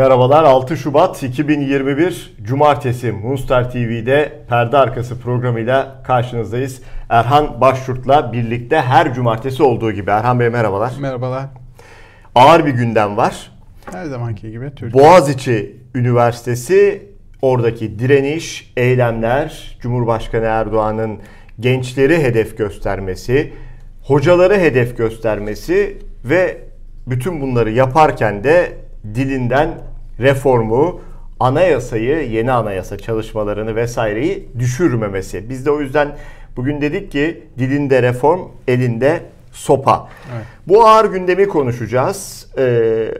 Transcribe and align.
Merhabalar 0.00 0.44
6 0.44 0.76
Şubat 0.76 1.22
2021 1.22 2.36
Cumartesi 2.42 3.12
Moonstar 3.12 3.70
TV'de 3.70 4.32
perde 4.48 4.76
arkası 4.76 5.20
programıyla 5.20 6.02
karşınızdayız. 6.02 6.82
Erhan 7.08 7.60
Başşurt'la 7.60 8.32
birlikte 8.32 8.80
her 8.80 9.14
cumartesi 9.14 9.62
olduğu 9.62 9.92
gibi. 9.92 10.10
Erhan 10.10 10.40
Bey 10.40 10.48
merhabalar. 10.48 10.92
Merhabalar. 11.00 11.44
Ağır 12.34 12.66
bir 12.66 12.70
gündem 12.70 13.16
var. 13.16 13.50
Her 13.92 14.04
zamanki 14.04 14.50
gibi 14.50 14.70
Türkiye. 14.76 15.04
Boğaziçi 15.04 15.76
Üniversitesi 15.94 17.08
oradaki 17.42 17.98
direniş, 17.98 18.72
eylemler, 18.76 19.78
Cumhurbaşkanı 19.80 20.44
Erdoğan'ın 20.44 21.18
gençleri 21.60 22.22
hedef 22.22 22.58
göstermesi, 22.58 23.52
hocaları 24.02 24.54
hedef 24.54 24.96
göstermesi 24.96 25.98
ve 26.24 26.58
bütün 27.06 27.40
bunları 27.40 27.70
yaparken 27.70 28.44
de 28.44 28.72
dilinden 29.14 29.89
reformu, 30.20 31.00
anayasayı, 31.40 32.30
yeni 32.30 32.52
anayasa 32.52 32.98
çalışmalarını 32.98 33.76
vesaireyi 33.76 34.48
düşürmemesi. 34.58 35.50
Biz 35.50 35.66
de 35.66 35.70
o 35.70 35.80
yüzden 35.80 36.16
bugün 36.56 36.80
dedik 36.80 37.12
ki 37.12 37.44
dilinde 37.58 38.02
reform, 38.02 38.40
elinde 38.68 39.20
sopa. 39.52 40.08
Evet. 40.34 40.44
Bu 40.68 40.86
ağır 40.86 41.04
gündemi 41.04 41.48
konuşacağız. 41.48 42.48
Ee, 42.58 43.14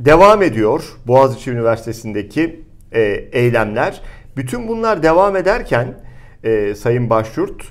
devam 0.00 0.42
ediyor 0.42 0.84
Boğaziçi 1.06 1.50
Üniversitesi'ndeki 1.50 2.60
e, 2.92 3.00
eylemler. 3.32 4.00
Bütün 4.36 4.68
bunlar 4.68 5.02
devam 5.02 5.36
ederken 5.36 5.94
e, 6.44 6.74
Sayın 6.74 7.10
Başyurt 7.10 7.62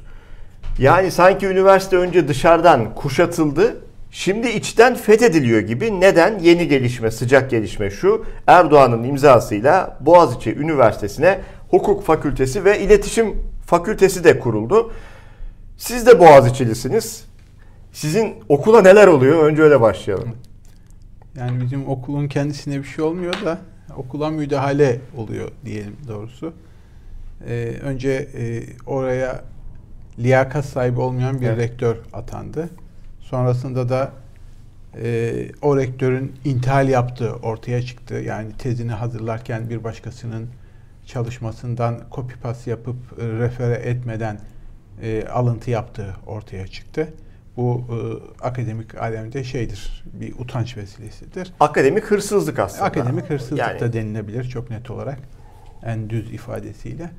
yani 0.79 1.11
sanki 1.11 1.47
üniversite 1.47 1.97
önce 1.97 2.27
dışarıdan 2.27 2.95
kuşatıldı. 2.95 3.82
Şimdi 4.13 4.49
içten 4.49 4.95
fethediliyor 4.95 5.59
gibi. 5.59 5.99
Neden? 6.01 6.39
Yeni 6.39 6.67
gelişme, 6.67 7.11
sıcak 7.11 7.49
gelişme 7.49 7.89
şu. 7.89 8.25
Erdoğan'ın 8.47 9.03
imzasıyla 9.03 9.97
Boğaziçi 10.01 10.55
Üniversitesi'ne 10.55 11.39
hukuk 11.69 12.03
fakültesi 12.03 12.65
ve 12.65 12.79
iletişim 12.79 13.35
fakültesi 13.65 14.23
de 14.23 14.39
kuruldu. 14.39 14.91
Siz 15.77 16.07
de 16.07 16.19
Boğaziçi'lisiniz. 16.19 17.25
Sizin 17.91 18.35
okula 18.49 18.81
neler 18.81 19.07
oluyor? 19.07 19.43
Önce 19.43 19.61
öyle 19.61 19.81
başlayalım. 19.81 20.29
Yani 21.37 21.61
bizim 21.61 21.89
okulun 21.89 22.27
kendisine 22.27 22.77
bir 22.77 22.87
şey 22.87 23.05
olmuyor 23.05 23.33
da 23.45 23.57
okula 23.97 24.29
müdahale 24.29 24.99
oluyor 25.17 25.51
diyelim 25.65 25.95
doğrusu. 26.07 26.53
Ee, 27.47 27.73
önce 27.83 28.11
e, 28.11 28.63
oraya 28.85 29.43
liyakat 30.19 30.65
sahibi 30.65 30.99
olmayan 30.99 31.41
bir 31.41 31.47
Evet. 31.47 31.57
rektör 31.57 31.95
atandı. 32.13 32.69
Sonrasında 33.33 33.89
da 33.89 34.11
e, 34.97 35.33
o 35.61 35.77
rektörün 35.77 36.35
intihal 36.45 36.89
yaptığı 36.89 37.33
ortaya 37.33 37.81
çıktı. 37.81 38.13
Yani 38.13 38.51
tezini 38.57 38.91
hazırlarken 38.91 39.69
bir 39.69 39.83
başkasının 39.83 40.47
çalışmasından 41.05 42.01
copy 42.11 42.33
paste 42.43 42.71
yapıp 42.71 42.95
e, 43.19 43.27
refere 43.27 43.73
etmeden 43.73 44.39
e, 45.01 45.27
alıntı 45.27 45.71
yaptığı 45.71 46.15
ortaya 46.27 46.67
çıktı. 46.67 47.13
Bu 47.57 47.83
e, 47.89 47.95
akademik 48.45 48.95
alemde 48.95 49.43
şeydir, 49.43 50.03
bir 50.13 50.33
utanç 50.39 50.77
vesilesidir. 50.77 51.53
Akademik 51.59 52.03
hırsızlık 52.03 52.59
aslında. 52.59 52.83
Akademik 52.83 53.29
hırsızlık 53.29 53.59
Yani- 53.59 53.79
da 53.79 53.93
denilebilir 53.93 54.43
çok 54.43 54.69
net 54.69 54.91
olarak 54.91 55.19
en 55.83 56.09
düz 56.09 56.33
ifadesiyle. 56.33 57.09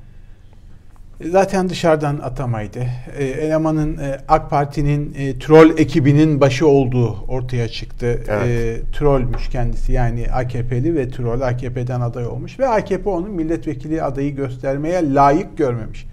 E, 1.21 1.29
Zaten 1.29 1.69
dışarıdan 1.69 2.19
atamaydı. 2.23 2.79
E, 3.17 3.25
elemanın 3.25 3.97
e, 3.97 4.17
AK 4.27 4.49
Parti'nin 4.49 5.13
e, 5.17 5.39
troll 5.39 5.77
ekibinin 5.77 6.41
başı 6.41 6.67
olduğu 6.67 7.15
ortaya 7.27 7.67
çıktı. 7.67 8.05
Evet. 8.27 8.47
E, 8.47 8.81
trollmüş 8.91 9.49
kendisi 9.49 9.91
yani 9.91 10.27
AKP'li 10.33 10.95
ve 10.95 11.09
troll 11.09 11.41
AKP'den 11.41 12.01
aday 12.01 12.25
olmuş 12.27 12.59
ve 12.59 12.67
AKP 12.67 13.09
onun 13.09 13.31
milletvekili 13.31 14.03
adayı 14.03 14.35
göstermeye 14.35 15.13
layık 15.13 15.57
görmemiş. 15.57 16.05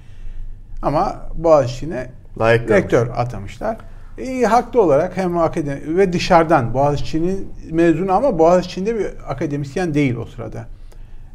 Ama 0.82 1.26
Boğaziçi'ne 1.34 2.06
Layık 2.38 2.68
görmüş. 2.68 2.82
rektör 2.84 3.08
atamışlar. 3.16 3.76
İyi 4.18 4.46
haklı 4.46 4.82
olarak 4.82 5.16
hem 5.16 5.38
akademi 5.38 5.96
ve 5.96 6.12
dışarıdan 6.12 6.74
Boğaziçi'nin 6.74 7.48
mezunu 7.70 8.12
ama 8.12 8.38
Boğaziçi'nde 8.38 8.98
bir 8.98 9.06
akademisyen 9.28 9.94
değil 9.94 10.14
o 10.16 10.24
sırada. 10.24 10.66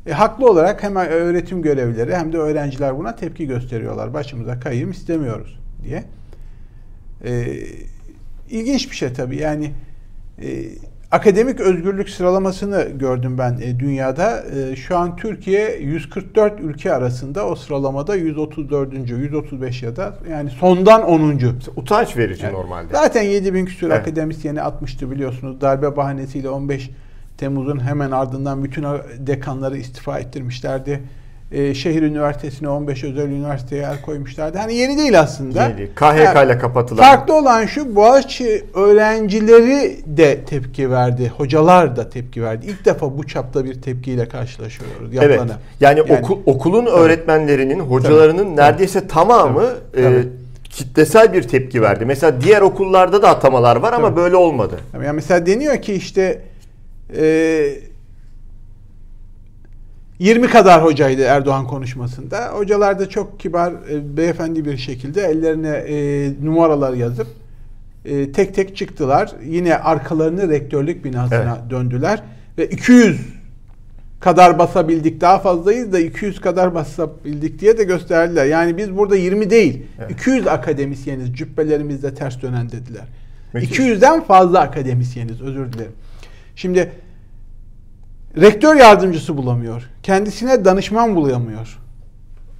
E, 0.07 0.13
haklı 0.13 0.49
olarak 0.49 0.83
hem 0.83 0.95
öğretim 0.95 1.61
görevlileri 1.61 2.15
hem 2.15 2.33
de 2.33 2.37
öğrenciler 2.37 2.97
buna 2.97 3.15
tepki 3.15 3.47
gösteriyorlar. 3.47 4.13
Başımıza 4.13 4.59
kayım 4.59 4.91
istemiyoruz 4.91 5.59
diye. 5.83 6.03
E, 7.25 7.57
ilginç 8.49 8.91
bir 8.91 8.95
şey 8.95 9.13
tabii. 9.13 9.35
Yani 9.35 9.71
e, 10.41 10.47
akademik 11.11 11.59
özgürlük 11.59 12.09
sıralamasını 12.09 12.83
gördüm 12.83 13.37
ben 13.37 13.59
e, 13.61 13.79
dünyada. 13.79 14.43
E, 14.55 14.75
şu 14.75 14.97
an 14.97 15.15
Türkiye 15.15 15.77
144 15.79 16.59
ülke 16.59 16.93
arasında 16.93 17.47
o 17.47 17.55
sıralamada 17.55 18.15
134. 18.15 18.93
135 19.09 19.83
ya 19.83 19.95
da 19.95 20.13
yani 20.31 20.49
sondan 20.49 21.03
10. 21.03 21.39
Utanç 21.75 22.17
verici 22.17 22.45
Yani 22.45 22.53
normalde. 22.53 22.93
Zaten 22.93 23.21
7000 23.23 23.53
bin 23.53 23.65
küsur 23.65 23.87
Evet. 23.87 23.99
akademisyeni 23.99 24.61
atmıştı 24.61 25.11
biliyorsunuz. 25.11 25.61
Darbe 25.61 25.95
bahanesiyle 25.95 26.49
15 26.49 26.89
Temmuz'un 27.37 27.79
hemen 27.79 28.11
ardından 28.11 28.63
bütün 28.63 28.85
dekanları 29.17 29.77
istifa 29.77 30.19
ettirmişlerdi. 30.19 31.01
Ee, 31.51 31.73
şehir 31.73 32.01
üniversitesine 32.01 32.69
15 32.69 33.03
özel 33.03 33.27
üniversiteye 33.27 33.83
el 33.83 34.01
koymuşlardı. 34.01 34.57
Hani 34.57 34.73
yeni 34.73 34.97
değil 34.97 35.19
aslında. 35.19 35.63
Yeni. 35.63 35.89
KHK 35.95 36.45
ile 36.45 36.57
kapatılan. 36.57 37.03
Farklı 37.03 37.33
olan 37.33 37.65
şu 37.65 37.95
Boğaziçi 37.95 38.65
öğrencileri 38.73 39.99
de 40.05 40.45
tepki 40.45 40.91
verdi. 40.91 41.31
Hocalar 41.37 41.95
da 41.95 42.09
tepki 42.09 42.43
verdi. 42.43 42.65
İlk 42.65 42.85
defa 42.85 43.17
bu 43.17 43.27
çapta 43.27 43.65
bir 43.65 43.81
tepkiyle 43.81 44.27
karşılaşıyoruz. 44.29 45.09
Evet. 45.13 45.31
Yapılana. 45.31 45.59
Yani, 45.79 46.01
okul 46.01 46.39
okulun 46.45 46.85
öğretmenlerinin, 46.85 47.79
hocalarının 47.79 48.57
neredeyse 48.57 49.07
tamamı 49.07 49.63
Tabii. 49.93 50.01
e, 50.01 50.03
Tabii. 50.03 50.27
kitlesel 50.63 51.33
bir 51.33 51.43
tepki 51.43 51.81
verdi. 51.81 52.05
Mesela 52.05 52.41
diğer 52.41 52.61
okullarda 52.61 53.21
da 53.21 53.29
atamalar 53.29 53.75
var 53.75 53.93
ama 53.93 54.07
Tabii. 54.07 54.15
böyle 54.15 54.35
olmadı. 54.35 54.79
Yani 54.93 55.15
mesela 55.15 55.45
deniyor 55.45 55.81
ki 55.81 55.93
işte 55.93 56.41
e, 57.15 57.79
20 60.19 60.47
kadar 60.47 60.83
hocaydı 60.83 61.21
Erdoğan 61.21 61.67
konuşmasında. 61.67 62.47
Hocalar 62.47 62.99
da 62.99 63.09
çok 63.09 63.39
kibar, 63.39 63.73
e, 63.91 64.17
beyefendi 64.17 64.65
bir 64.65 64.77
şekilde 64.77 65.21
ellerine 65.21 65.69
e, 65.69 66.29
numaralar 66.43 66.93
yazıp 66.93 67.27
e, 68.05 68.31
tek 68.31 68.55
tek 68.55 68.77
çıktılar. 68.77 69.31
Yine 69.45 69.77
arkalarını 69.77 70.49
rektörlük 70.49 71.05
binasına 71.05 71.61
döndüler 71.69 72.23
ve 72.57 72.67
200 72.67 73.19
kadar 74.19 74.59
basabildik. 74.59 75.21
Daha 75.21 75.39
fazlayız 75.39 75.93
da 75.93 75.99
200 75.99 76.41
kadar 76.41 76.75
basabildik 76.75 77.59
diye 77.59 77.77
de 77.77 77.83
gösterdiler. 77.83 78.45
Yani 78.45 78.77
biz 78.77 78.97
burada 78.97 79.15
20 79.15 79.49
değil, 79.49 79.83
Evet. 79.99 80.11
200 80.11 80.47
akademisyeniz 80.47 81.33
cübbelerimizde 81.33 82.13
ters 82.13 82.41
dönen 82.41 82.69
dediler. 82.71 83.03
Müthiş. 83.53 83.79
200'den 83.79 84.23
fazla 84.23 84.59
akademisyeniz 84.59 85.41
özür 85.41 85.73
dilerim. 85.73 85.91
Şimdi 86.57 86.91
rektör 88.37 88.75
yardımcısı 88.75 89.37
bulamıyor. 89.37 89.83
Kendisine 90.03 90.65
danışman 90.65 91.15
bulamıyor. 91.15 91.79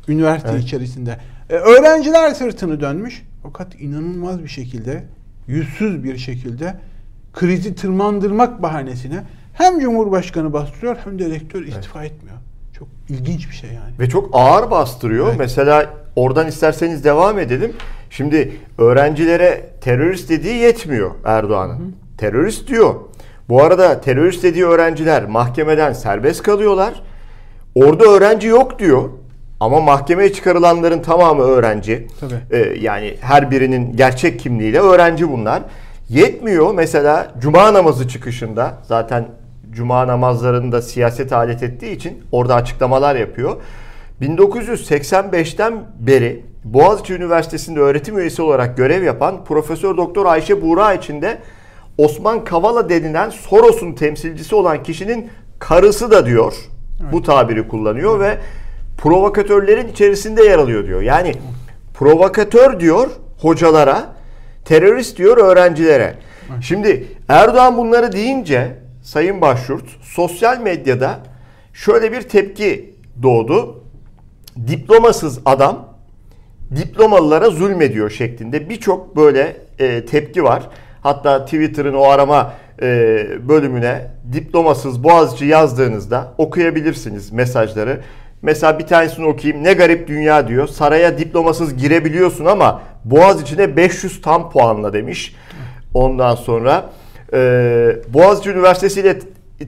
Üniversite 0.07 0.49
Evet. 0.51 0.63
içerisinde. 0.63 1.17
E, 1.49 1.53
öğrenciler 1.53 2.31
sırtını 2.31 2.81
dönmüş. 2.81 3.23
Fakat 3.43 3.81
inanılmaz 3.81 4.43
bir 4.43 4.47
şekilde, 4.47 5.03
yüzsüz 5.47 6.03
bir 6.03 6.17
şekilde 6.17 6.75
krizi 7.33 7.75
tırmandırmak 7.75 8.61
bahanesine 8.61 9.23
hem 9.53 9.79
Cumhurbaşkanı 9.79 10.53
bastırıyor 10.53 10.97
hem 11.03 11.19
de 11.19 11.29
rektör 11.29 11.63
istifa 11.63 12.03
etmiyor. 12.03 12.37
Çok 12.79 12.87
ilginç 13.09 13.49
bir 13.49 13.55
şey 13.55 13.69
yani. 13.69 13.99
Ve 13.99 14.09
çok 14.09 14.29
ağır 14.33 14.71
bastırıyor. 14.71 15.27
Evet. 15.27 15.39
Mesela 15.39 15.93
oradan 16.15 16.47
isterseniz 16.47 17.03
devam 17.03 17.39
edelim. 17.39 17.73
Şimdi 18.09 18.51
öğrencilere 18.77 19.69
terörist 19.81 20.29
dediği 20.29 20.55
yetmiyor 20.55 21.11
Erdoğan'ın. 21.25 21.95
Terörist 22.17 22.67
diyor. 22.67 22.95
Bu 23.49 23.63
arada 23.63 24.01
terörist 24.01 24.44
dediği 24.44 24.65
öğrenciler 24.65 25.25
mahkemeden 25.25 25.94
serbest 25.94 26.44
kalıyorlar. 26.44 27.03
Orada 27.75 28.05
öğrenci 28.05 28.47
yok 28.47 28.79
diyor. 28.79 29.09
Ama 29.59 29.79
mahkemeye 29.79 30.33
çıkarılanların 30.33 31.01
tamamı 31.01 31.44
öğrenci. 31.44 32.07
Tabii. 32.19 32.33
Ee, 32.51 32.57
yani 32.79 33.17
her 33.21 33.51
birinin 33.51 33.97
gerçek 33.97 34.39
kimliğiyle 34.39 34.79
öğrenci 34.79 35.31
bunlar. 35.31 35.63
Yetmiyor 36.09 36.73
mesela 36.73 37.33
cuma 37.39 37.73
namazı 37.73 38.07
çıkışında 38.07 38.73
zaten 38.83 39.27
cuma 39.71 40.07
namazlarını 40.07 40.71
da 40.71 40.81
siyaset 40.81 41.33
alet 41.33 41.63
ettiği 41.63 41.91
için 41.91 42.23
orada 42.31 42.55
açıklamalar 42.55 43.15
yapıyor. 43.15 43.55
1985'ten 44.21 45.73
beri 46.00 46.45
Boğaziçi 46.63 47.13
Üniversitesi'nde 47.13 47.79
öğretim 47.79 48.19
üyesi 48.19 48.41
olarak 48.41 48.77
görev 48.77 49.03
yapan 49.03 49.45
Profesör 49.45 49.97
Doktor 49.97 50.25
Ayşe 50.25 50.61
Buğra 50.61 50.93
için 50.93 51.21
de 51.21 51.38
Osman 51.97 52.44
Kavala 52.44 52.89
denilen 52.89 53.29
Soros'un 53.29 53.94
temsilcisi 53.94 54.55
olan 54.55 54.83
kişinin 54.83 55.29
karısı 55.59 56.11
da 56.11 56.25
diyor. 56.25 56.53
Bu 57.11 57.23
tabiri 57.23 57.67
kullanıyor 57.67 58.19
ve 58.19 58.38
provokatörlerin 58.97 59.88
içerisinde 59.88 60.44
yer 60.44 60.57
alıyor 60.57 60.88
diyor. 60.88 61.01
Yani 61.01 61.33
provokatör 61.94 62.79
diyor 62.79 63.09
hocalara, 63.38 64.15
terörist 64.65 65.17
diyor 65.17 65.38
öğrencilere. 65.38 66.15
Şimdi 66.61 67.07
Erdoğan 67.29 67.77
bunları 67.77 68.11
deyince 68.11 68.75
Sayın 69.03 69.41
Başyurt 69.41 69.85
sosyal 70.01 70.59
medyada 70.59 71.19
şöyle 71.73 72.11
bir 72.11 72.21
tepki 72.21 72.95
doğdu. 73.23 73.83
Diplomasız 74.67 75.39
adam 75.45 75.97
diplomalılara 76.75 77.50
zulmediyor 77.50 78.09
şeklinde 78.09 78.69
birçok 78.69 79.15
böyle 79.15 79.57
e, 79.79 80.05
tepki 80.05 80.43
var. 80.43 80.69
Hatta 81.07 81.45
Twitter'ın 81.45 81.94
o 81.94 82.04
arama 82.04 82.54
e, 82.81 82.88
bölümüne 83.50 84.12
diplomasız 84.33 85.04
Boğaziçi 85.04 85.45
yazdığınızda 85.45 86.33
okuyabilirsiniz 86.38 87.31
mesajları. 87.31 88.01
Mesela 88.42 88.80
bir 88.80 88.88
tanesini 88.88 89.25
okuyayım. 89.25 89.63
Ne 89.63 89.74
garip 89.74 90.07
dünya 90.07 90.48
diyor. 90.48 90.68
Saraya 90.68 91.18
diplomasız 91.18 91.77
girebiliyorsun 91.77 92.45
ama 92.45 92.81
Boğaziçi'ne 93.06 93.77
500 93.77 94.21
tam 94.21 94.51
puanla 94.51 94.94
demiş. 94.94 95.36
Ondan 95.94 96.36
sonra 96.36 96.89
e, 97.33 97.39
Boğaziçi 98.13 98.50
Üniversitesi 98.50 99.00
ile 99.00 99.19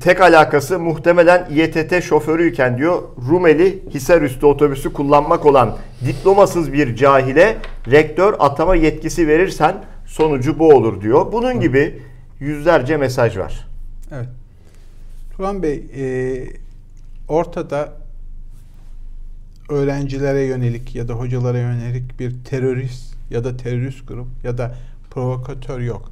tek 0.01 0.21
alakası 0.21 0.79
muhtemelen 0.79 1.47
İETT 1.55 2.03
şoförüyken 2.03 2.77
diyor 2.77 3.01
Rumeli 3.29 3.83
Hisarüstü 3.93 4.45
otobüsü 4.45 4.93
kullanmak 4.93 5.45
olan 5.45 5.77
diplomasız 6.05 6.73
bir 6.73 6.95
cahile 6.95 7.57
rektör 7.91 8.33
atama 8.39 8.75
yetkisi 8.75 9.27
verirsen 9.27 9.75
sonucu 10.09 10.59
bu 10.59 10.69
olur 10.69 11.01
diyor. 11.01 11.31
Bunun 11.31 11.59
gibi 11.59 12.01
yüzlerce 12.39 12.97
mesaj 12.97 13.37
var. 13.37 13.67
Evet. 14.11 14.29
Turan 15.35 15.63
Bey, 15.63 15.83
e, 15.95 16.43
ortada 17.27 17.93
öğrencilere 19.69 20.41
yönelik 20.41 20.95
ya 20.95 21.07
da 21.07 21.13
hocalara 21.13 21.57
yönelik 21.57 22.19
bir 22.19 22.43
terörist 22.43 23.15
ya 23.29 23.43
da 23.43 23.57
terörist 23.57 24.07
grup 24.07 24.27
ya 24.43 24.57
da 24.57 24.75
provokatör 25.11 25.79
yok. 25.79 26.11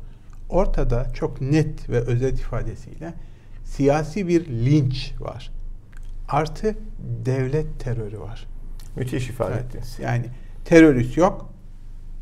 Ortada 0.49 1.13
çok 1.13 1.41
net 1.41 1.89
ve 1.89 1.99
özet 1.99 2.39
ifadesiyle 2.39 3.13
siyasi 3.65 4.27
bir 4.27 4.47
linç 4.47 5.13
var. 5.19 5.51
Artı 6.29 6.75
devlet 7.25 7.79
terörü 7.79 8.19
var. 8.19 8.47
Müthiş 8.95 9.29
ifade 9.29 9.53
Evet, 9.53 9.65
ettiniz. 9.65 9.97
Yani 10.01 10.25
terörist 10.65 11.17
yok, 11.17 11.49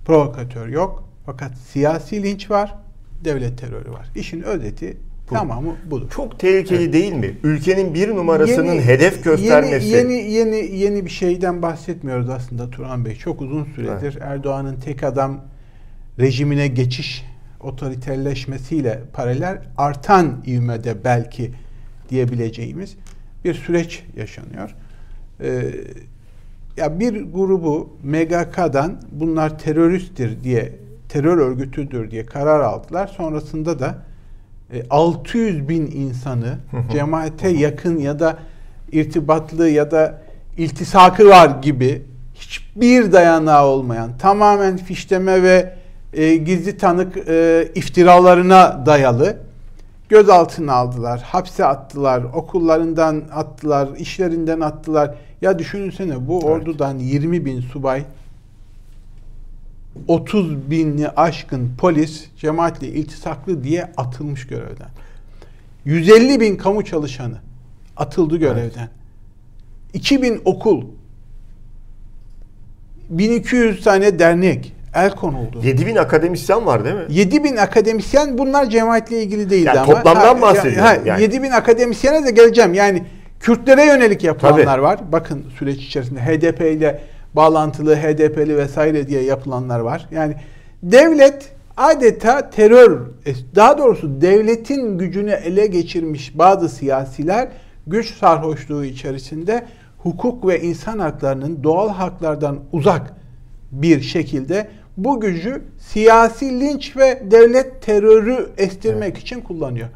provokatör 0.06 0.68
yok. 0.68 1.04
Fakat 1.25 1.57
siyasi 1.57 2.24
linç 2.24 2.51
var, 2.51 2.75
devlet 3.24 3.57
terörü 3.57 3.92
var. 3.92 4.07
İşin 4.16 4.42
özeti 4.42 4.98
Bu. 5.30 5.33
tamamı 5.33 5.75
budur. 5.92 6.10
Çok 6.10 6.39
tehlikeli 6.39 6.94
değil 6.94 7.13
mi? 7.13 7.38
Ülkenin 7.44 7.94
bir 7.94 8.10
numarasının 8.10 8.74
Yeni- 8.74 8.86
hedef 8.86 9.24
göstermesi. 9.24 9.88
Yeni, 9.88 10.13
yeni 10.13 10.31
yeni 10.31 10.77
yeni 10.77 11.06
bir 11.06 11.10
şeyden 11.10 11.62
bahsetmiyoruz 11.62 12.30
aslında 12.30 12.69
Turan 12.69 13.06
Bey. 13.06 13.16
Çok 13.16 13.42
uzun 13.42 13.68
süredir 13.75 14.18
Erdoğan'ın 14.22 14.75
tek 14.80 15.04
adam 15.04 15.42
rejimine 16.19 16.68
geçiş 16.68 17.25
otoriterleşmesiyle 17.60 19.00
paralel 19.13 19.62
artan 19.77 20.44
ivmede 20.48 21.04
belki 21.04 21.51
diyebileceğimiz 22.10 22.95
bir 23.45 23.54
süreç 23.54 24.04
yaşanıyor. 24.18 24.75
Ee, 25.42 25.72
ya 26.77 27.00
bir 27.00 27.24
grubu 27.24 27.98
MGK'dan 28.04 29.01
bunlar 29.12 29.60
teröristtir 29.60 30.44
diye 30.44 30.74
terör 31.15 31.38
örgütüdür 31.38 32.12
diye 32.12 32.25
karar 32.25 32.59
aldılar. 32.59 33.07
Sonrasında 33.07 33.79
da 33.79 33.95
e, 34.73 34.83
600 34.89 35.69
bin 35.69 35.91
insanı 35.91 36.57
cemaate 36.91 37.50
yakın 37.50 37.97
ya 37.97 38.19
da 38.19 38.38
irtibatlı 38.91 39.69
ya 39.69 39.91
da 39.91 40.21
iltisakı 40.57 41.29
var 41.29 41.62
gibi 41.62 42.01
hiçbir 42.33 43.12
dayanağı 43.12 43.65
olmayan 43.65 44.17
tamamen 44.17 44.77
fişleme 44.77 45.44
ve 45.44 45.73
e, 46.13 46.35
gizli 46.35 46.77
tanık 46.77 47.17
e, 47.27 47.67
iftiralarına 47.75 48.85
dayalı 48.85 49.38
gözaltına 50.09 50.73
aldılar, 50.73 51.21
hapse 51.21 51.65
attılar, 51.65 52.23
okullarından 52.23 53.23
attılar, 53.33 53.89
işlerinden 53.97 54.59
attılar. 54.59 55.15
Ya 55.41 55.59
düşünsene 55.59 56.27
bu 56.27 56.35
Evet. 56.35 56.45
ordudan 56.45 56.97
20 57.00 57.45
bin 57.45 57.62
subay 57.62 58.03
30 60.07 60.71
binli 60.71 61.09
aşkın 61.09 61.71
polis 61.77 62.25
cemaatle 62.38 62.88
iltisaklı 62.88 63.63
diye 63.63 63.92
atılmış 63.97 64.47
görevden. 64.47 64.89
150 65.86 66.39
bin 66.39 66.57
kamu 66.57 66.86
çalışanı 66.86 67.38
atıldı 67.97 68.38
görevden. 68.38 68.89
2000 69.94 70.42
okul 70.45 70.86
1200 73.09 73.83
tane 73.83 74.19
dernek 74.19 74.74
el 74.95 75.12
konuldu. 75.12 75.62
7000 75.63 75.95
akademisyen 75.95 76.65
var 76.65 76.86
değil 76.86 76.95
mi? 76.95 77.06
7000 77.09 77.56
akademisyen 77.56 78.38
bunlar 78.38 78.69
cemaatle 78.69 79.24
ilgili 79.24 79.50
değildi 79.50 79.68
Yani 79.68 79.80
ama. 79.80 79.94
toplamdan 79.94 80.41
bahsediyorum 80.41 81.06
yani. 81.06 81.21
7000 81.21 81.51
akademisyene 81.51 82.25
de 82.25 82.31
geleceğim. 82.31 82.74
Yani 82.74 83.03
Kürtlere 83.39 83.86
yönelik 83.86 84.24
yapılanlar 84.24 84.65
Tabii. 84.65 84.81
var. 84.81 85.00
Bakın 85.12 85.45
süreç 85.59 85.77
içerisinde 85.83 86.19
HDP 86.19 86.62
ile 86.62 87.01
bağlantılı 87.36 87.96
HDP'li 87.96 88.58
vesaire 88.58 89.08
diye 89.08 89.24
yapılanlar 89.24 89.80
var. 89.80 90.08
Yani 90.12 90.36
devlet 90.84 91.52
adeta 91.78 92.50
terör, 92.50 93.02
daha 93.56 93.78
doğrusu 93.78 94.22
devletin 94.22 94.98
gücünü 94.98 95.32
ele 95.32 95.68
geçirmiş 95.68 96.38
bazı 96.38 96.70
siyasiler 96.70 97.48
güç 97.88 98.14
sarhoşluğu 98.14 98.86
içerisinde 98.86 99.66
hukuk 99.98 100.48
ve 100.48 100.62
insan 100.62 101.00
haklarının 101.00 101.64
doğal 101.64 101.90
haklardan 101.90 102.60
uzak 102.72 103.14
bir 103.72 104.02
şekilde 104.02 104.68
bu 104.98 105.20
gücü 105.20 105.62
siyasi 105.80 106.60
linç 106.60 106.98
ve 106.98 107.24
devlet 107.32 107.82
terörü 107.82 108.50
estirmek 108.58 109.18
için 109.18 109.42
kullanıyor. 109.42 109.88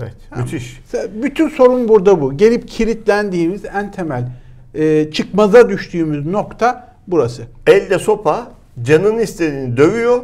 Evet. 0.00 0.14
Tamam. 0.30 0.44
Müthiş. 0.44 0.80
Bütün 1.22 1.48
sorun 1.48 1.88
burada 1.88 2.20
bu. 2.20 2.36
Gelip 2.36 2.68
kilitlendiğimiz 2.68 3.64
en 3.64 3.92
temel 3.92 4.28
e, 4.74 5.10
çıkmaza 5.10 5.68
düştüğümüz 5.68 6.26
nokta 6.26 6.94
burası. 7.06 7.42
Elde 7.66 7.98
sopa 7.98 8.46
canının 8.82 9.18
istediğini 9.18 9.76
dövüyor 9.76 10.20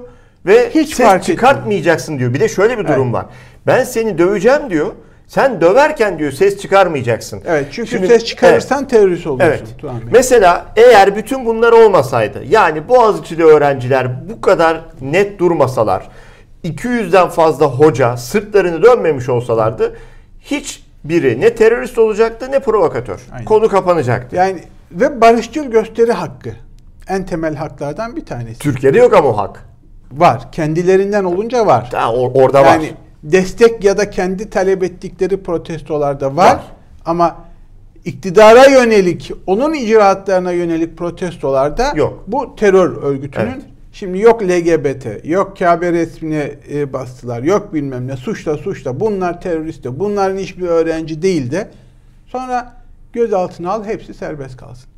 ve 0.47 0.71
Hiç 0.75 0.95
ses 0.95 1.23
çıkartmayacaksın 1.23 2.19
diyor. 2.19 2.35
Bir 2.35 2.41
de 2.41 2.49
şöyle 2.49 2.79
bir 2.79 2.89
durum 2.89 3.03
Evet. 3.05 3.15
var. 3.15 3.27
Ben 3.67 3.85
seni 3.85 4.19
döveceğim 4.19 4.71
diyor. 4.71 4.93
Sen 5.27 5.61
döverken 5.61 6.19
diyor 6.19 6.33
ses 6.33 6.59
çıkarmayacaksın. 6.59 7.41
Evet 7.47 7.67
çünkü 7.73 7.91
Şimdi- 7.91 8.07
ses 8.07 8.25
çıkarırsan 8.25 8.89
terörist 8.89 9.27
oluyorsun. 9.27 9.67
Evet. 9.83 9.85
Bey. 9.85 9.91
Mesela 10.13 10.67
eğer 10.77 11.17
bütün 11.17 11.47
bunlar 11.47 11.73
olmasaydı 11.73 12.45
yani 12.49 12.89
Boğaziçi'de 12.89 13.45
öğrenciler 13.45 14.29
bu 14.31 14.41
kadar 14.41 14.81
net 15.01 15.39
durmasalar 15.39 16.09
200'den 16.65 17.29
fazla 17.29 17.67
hoca 17.67 18.17
sırtlarını 18.17 18.83
dönmemiş 18.83 19.29
olsalardı 19.29 19.97
hiç 20.41 20.84
biri 21.05 21.41
ne 21.41 21.55
terörist 21.55 21.99
olacaktı 21.99 22.51
ne 22.51 22.59
provokatör. 22.59 23.21
Aynen. 23.33 23.45
Konu 23.45 23.69
kapanacaktı. 23.69 24.37
Yani 24.37 24.61
ve 24.93 25.21
barışçıl 25.21 25.65
gösteri 25.65 26.13
hakkı 26.13 26.51
en 27.09 27.27
temel 27.27 27.55
haklardan 27.55 28.17
bir 28.17 28.25
tanesi. 28.25 28.59
Türkiye'de 28.59 28.99
yok 28.99 29.17
ama 29.17 29.29
o 29.29 29.37
hak. 29.37 29.65
Var. 30.13 30.53
Kendilerinden 30.53 31.25
olunca 31.25 31.67
var. 31.67 31.91
Ha, 31.95 32.13
or- 32.13 32.43
orada 32.43 32.61
var. 32.63 32.67
Yani 32.67 32.91
destek 33.23 33.85
ya 33.85 33.99
da 33.99 34.11
kendi 34.11 34.51
talep 34.51 34.83
ettikleri 34.83 35.43
protestolarda 35.43 36.37
var. 36.37 36.47
Var. 36.47 36.61
Ama 37.07 37.37
iktidara 38.05 38.67
yönelik, 38.67 39.33
onun 39.47 39.73
icraatlarına 39.73 40.53
yönelik 40.53 40.99
protestolarda 40.99 41.93
Yok. 41.97 42.25
bu 42.27 42.57
terör 42.57 43.03
örgütünün 43.03 43.47
Evet. 43.47 43.65
Şimdi 43.95 44.19
yok 44.19 44.43
LGBT, 44.43 45.07
yok 45.25 45.59
Kabe 45.59 45.93
resmine 45.93 46.51
e, 46.73 46.93
bastılar, 46.93 47.43
yok 47.43 47.75
bilmem 47.75 48.09
ne, 48.09 48.17
suçla 48.17 48.57
suçla 48.57 49.01
bunlar 49.01 49.41
terörist 49.41 49.85
de, 49.85 50.01
bunların 50.01 50.39
hiçbir 50.39 50.67
öğrenci 50.67 51.23
değil 51.23 51.51
de 51.51 51.69
sonra 52.27 52.73
gözaltına 53.13 53.73
al 53.73 53.85
hepsi 53.85 54.15
serbest 54.15 54.57
kalsın. 54.57 54.89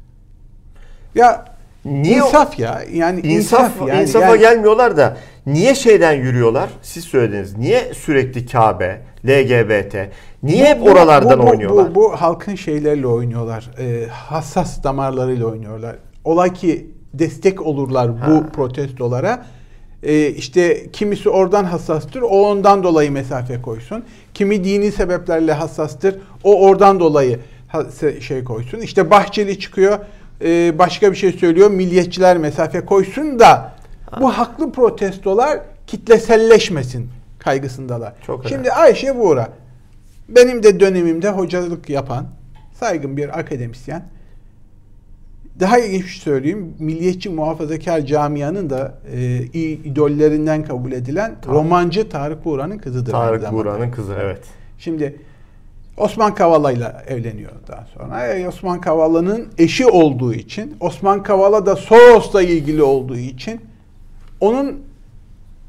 Ya 1.15 1.45
Niye 1.85 2.17
insaf 2.17 2.59
ya. 2.59 2.83
Yani 2.93 3.21
İnsaf, 3.21 3.71
insaf, 3.73 3.89
yani. 3.89 4.03
insafa 4.03 4.27
Yani- 4.27 4.41
gelmiyorlar 4.41 4.97
da 4.97 5.17
niye 5.47 5.75
şeyden 5.75 6.13
yürüyorlar? 6.13 6.71
Siz 6.83 7.05
söylediniz. 7.05 7.57
Niye 7.59 7.95
sürekli 7.95 8.47
Kabe, 8.47 9.01
LGBT? 9.27 10.11
Niye 10.43 10.65
hep 10.65 10.81
Bu- 10.81 10.91
oralardan 10.91 11.39
bu, 11.39 11.47
bu, 11.47 11.51
oynuyorlar? 11.51 11.95
Bu, 11.95 11.95
bu 11.95 12.17
halkın 12.17 12.55
şeylerle 12.55 13.07
oynuyorlar. 13.07 13.71
Ee, 13.79 14.07
hassas 14.11 14.85
damarlarıyla 14.85 15.47
oynuyorlar. 15.47 15.97
Ola 16.25 16.49
ki 16.53 16.91
destek 17.19 17.67
olurlar 17.67 18.13
bu 18.29 18.35
Ha. 18.35 18.47
protestolara. 18.53 19.47
Ee, 20.03 20.27
işte 20.29 20.91
kimisi 20.93 21.29
oradan 21.31 21.65
hassastır. 21.65 22.23
O 22.23 22.51
ondan 22.51 22.83
dolayı 22.83 23.13
mesafe 23.13 23.63
koysun. 23.63 24.05
Kimi 24.35 24.65
dini 24.65 24.93
sebeplerle 24.93 25.53
hassastır. 25.53 26.19
O 26.45 26.61
oradan 26.67 27.01
dolayı 27.01 27.39
ha- 27.69 27.85
şey 28.21 28.45
koysun. 28.45 28.79
İşte 28.79 29.11
Bahçeli 29.11 29.59
çıkıyor. 29.59 29.99
e, 30.45 30.79
başka 30.79 31.11
bir 31.13 31.17
şey 31.17 31.33
söylüyor. 31.33 31.71
Milliyetçiler 31.71 32.39
mesafe 32.39 32.81
koysun 32.85 33.39
da 33.39 33.73
bu 34.21 34.31
haklı 34.31 34.73
protestolar 34.73 35.61
kitleselleşmesin 35.87 37.09
kaygısındalar. 37.39 38.13
Çok 38.27 38.41
önemli. 38.41 38.49
Şimdi 38.55 38.73
Ayşe 38.73 39.19
Buğra 39.19 39.49
benim 40.29 40.63
de 40.63 40.81
dönemimde 40.81 41.29
hocalık 41.31 41.91
yapan 41.91 42.27
saygın 42.81 43.17
bir 43.17 43.39
akademisyen. 43.39 44.03
Daha 45.61 45.79
ilginç 45.79 46.03
bir 46.05 46.09
şey 46.09 46.23
söyleyeyim. 46.23 46.75
Milliyetçi 46.79 47.29
muhafazakar 47.29 48.01
camianın 48.01 48.71
da 48.71 48.95
e, 49.13 49.43
idollerinden 49.85 50.65
kabul 50.65 50.93
edilen 50.93 51.35
Tarık. 51.41 51.57
romancı 51.57 52.09
Tarık 52.09 52.45
Buğra'nın 52.45 52.79
kızıdır. 52.79 53.13
Tarık. 53.13 53.53
Buğra'nın 53.53 53.91
kızı 53.91 54.15
evet. 54.23 54.45
Şimdi 54.79 55.17
Osman 55.97 56.35
Kavala 56.35 56.73
ile 56.73 56.93
evleniyor 57.07 57.53
daha 57.69 57.87
sonra. 57.95 58.27
E, 58.27 58.49
Osman 58.49 58.81
Kavala'nın 58.81 59.49
eşi 59.59 59.87
olduğu 59.87 60.35
için, 60.35 60.77
Osman 60.81 61.23
Kavala 61.23 61.67
da 61.67 61.77
Soros'la 61.77 62.43
ilgili 62.43 62.83
olduğu 62.83 63.17
için 63.17 63.61
onun 64.41 64.81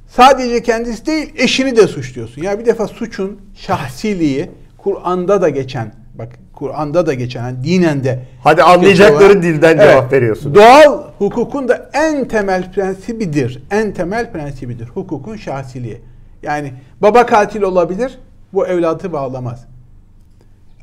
sadece 0.07 0.63
kendisi 0.63 1.05
değil 1.05 1.33
eşini 1.37 1.75
de 1.75 1.87
suçluyorsun. 1.87 2.41
Ya 2.41 2.59
bir 2.59 2.65
defa 2.65 2.87
suçun 2.87 3.41
şahsiliği 3.55 4.49
Kur'an'da 4.77 5.41
da 5.41 5.49
geçen 5.49 5.93
bak 6.15 6.29
Kur'an'da 6.57 7.05
da 7.05 7.13
geçen 7.13 7.43
yani 7.43 7.63
dinen 7.63 8.03
de 8.03 8.19
Hadi 8.43 8.63
anlayacakları 8.63 9.43
dilden 9.43 9.77
Evet. 9.77 9.89
cevap 9.89 10.13
veriyorsun. 10.13 10.55
Doğal 10.55 11.03
hukukun 11.17 11.67
da 11.67 11.89
en 11.93 12.27
temel 12.27 12.71
prensibidir. 12.71 13.63
En 13.71 13.93
temel 13.93 14.31
prensibidir. 14.31 14.87
Hukukun 14.87 15.35
şahsiliği. 15.35 16.01
Yani 16.43 16.73
baba 17.01 17.25
katil 17.25 17.61
olabilir, 17.61 18.19
bu 18.53 18.67
evlatı 18.67 19.13
bağlamaz. 19.13 19.65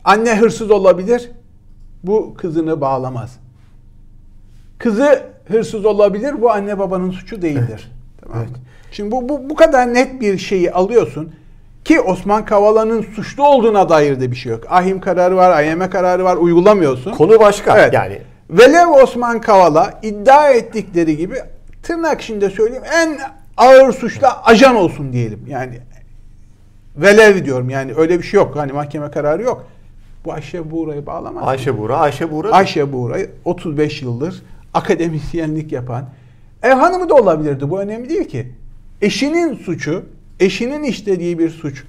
Anne 0.04 0.40
hırsız 0.40 0.70
olabilir, 0.70 1.30
bu 2.04 2.34
kızını 2.34 2.80
bağlamaz. 2.80 3.38
Kızı 4.78 5.22
hırsız 5.48 5.84
olabilir, 5.84 6.42
bu 6.42 6.50
anne 6.50 6.78
babanın 6.78 7.10
suçu 7.10 7.42
değildir. 7.42 7.92
Tamam 8.20 8.38
mı? 8.38 8.44
Evet. 8.46 8.56
Şimdi 8.90 9.10
bu, 9.10 9.28
bu, 9.28 9.50
bu 9.50 9.54
kadar 9.54 9.94
net 9.94 10.20
bir 10.20 10.38
şeyi 10.38 10.72
alıyorsun 10.72 11.32
ki 11.84 12.00
Osman 12.00 12.44
Kavala'nın 12.44 13.02
suçlu 13.02 13.46
olduğuna 13.46 13.88
dair 13.88 14.20
de 14.20 14.30
bir 14.30 14.36
şey 14.36 14.52
yok. 14.52 14.64
Ahim 14.68 15.00
kararı 15.00 15.36
var, 15.36 15.50
AYM 15.50 15.90
kararı 15.90 16.24
var, 16.24 16.36
uygulamıyorsun. 16.36 17.12
Konu 17.12 17.40
başka. 17.40 17.78
Evet. 17.78 17.94
Yani 17.94 18.18
Velev 18.50 18.88
Osman 18.88 19.40
Kavala 19.40 20.00
iddia 20.02 20.50
ettikleri 20.50 21.16
gibi 21.16 21.36
tırnak 21.82 22.20
içinde 22.20 22.50
söyleyeyim 22.50 22.84
en 22.94 23.18
ağır 23.56 23.92
suçla 23.92 24.44
ajan 24.44 24.76
olsun 24.76 25.12
diyelim. 25.12 25.44
Yani 25.48 25.80
velev 26.96 27.44
diyorum 27.44 27.70
yani 27.70 27.94
öyle 27.96 28.18
bir 28.18 28.24
şey 28.24 28.38
yok. 28.38 28.56
Hani 28.56 28.72
mahkeme 28.72 29.10
kararı 29.10 29.42
yok. 29.42 29.66
Bu 30.24 30.32
Ayşe 30.32 30.70
Buğra'yı 30.70 31.06
bağlamaz. 31.06 31.44
Ayşe 31.46 31.78
Buğra, 31.78 31.96
Ayşe 31.96 32.30
Buğra. 32.30 32.50
Ayşe 32.50 32.92
Buğra 32.92 33.16
35 33.44 34.02
yıldır 34.02 34.42
akademisyenlik 34.74 35.72
yapan 35.72 36.04
ev 36.62 36.72
hanımı 36.72 37.08
da 37.08 37.14
olabilirdi. 37.14 37.70
Bu 37.70 37.80
önemli 37.80 38.08
değil 38.08 38.28
ki. 38.28 38.52
Eşinin 39.02 39.54
suçu, 39.54 40.02
eşinin 40.40 40.82
işlediği 40.82 41.38
bir 41.38 41.50
suç 41.50 41.82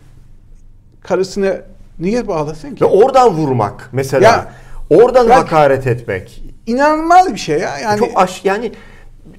karısını 1.04 1.62
niye 2.00 2.28
bağlasın 2.28 2.76
ki? 2.76 2.82
Ve 2.84 2.86
oradan 2.88 3.30
vurmak 3.30 3.90
mesela. 3.92 4.24
Ya, 4.30 4.48
oradan 4.90 5.30
ben- 5.30 5.36
hakaret 5.36 5.88
etmek. 5.88 6.44
İnanılmaz 6.68 7.34
bir 7.34 7.40
şey 7.40 7.60
ya. 7.60 7.78
Yani 7.80 8.00
Çok 8.00 8.10
aş 8.16 8.46
yani 8.46 8.72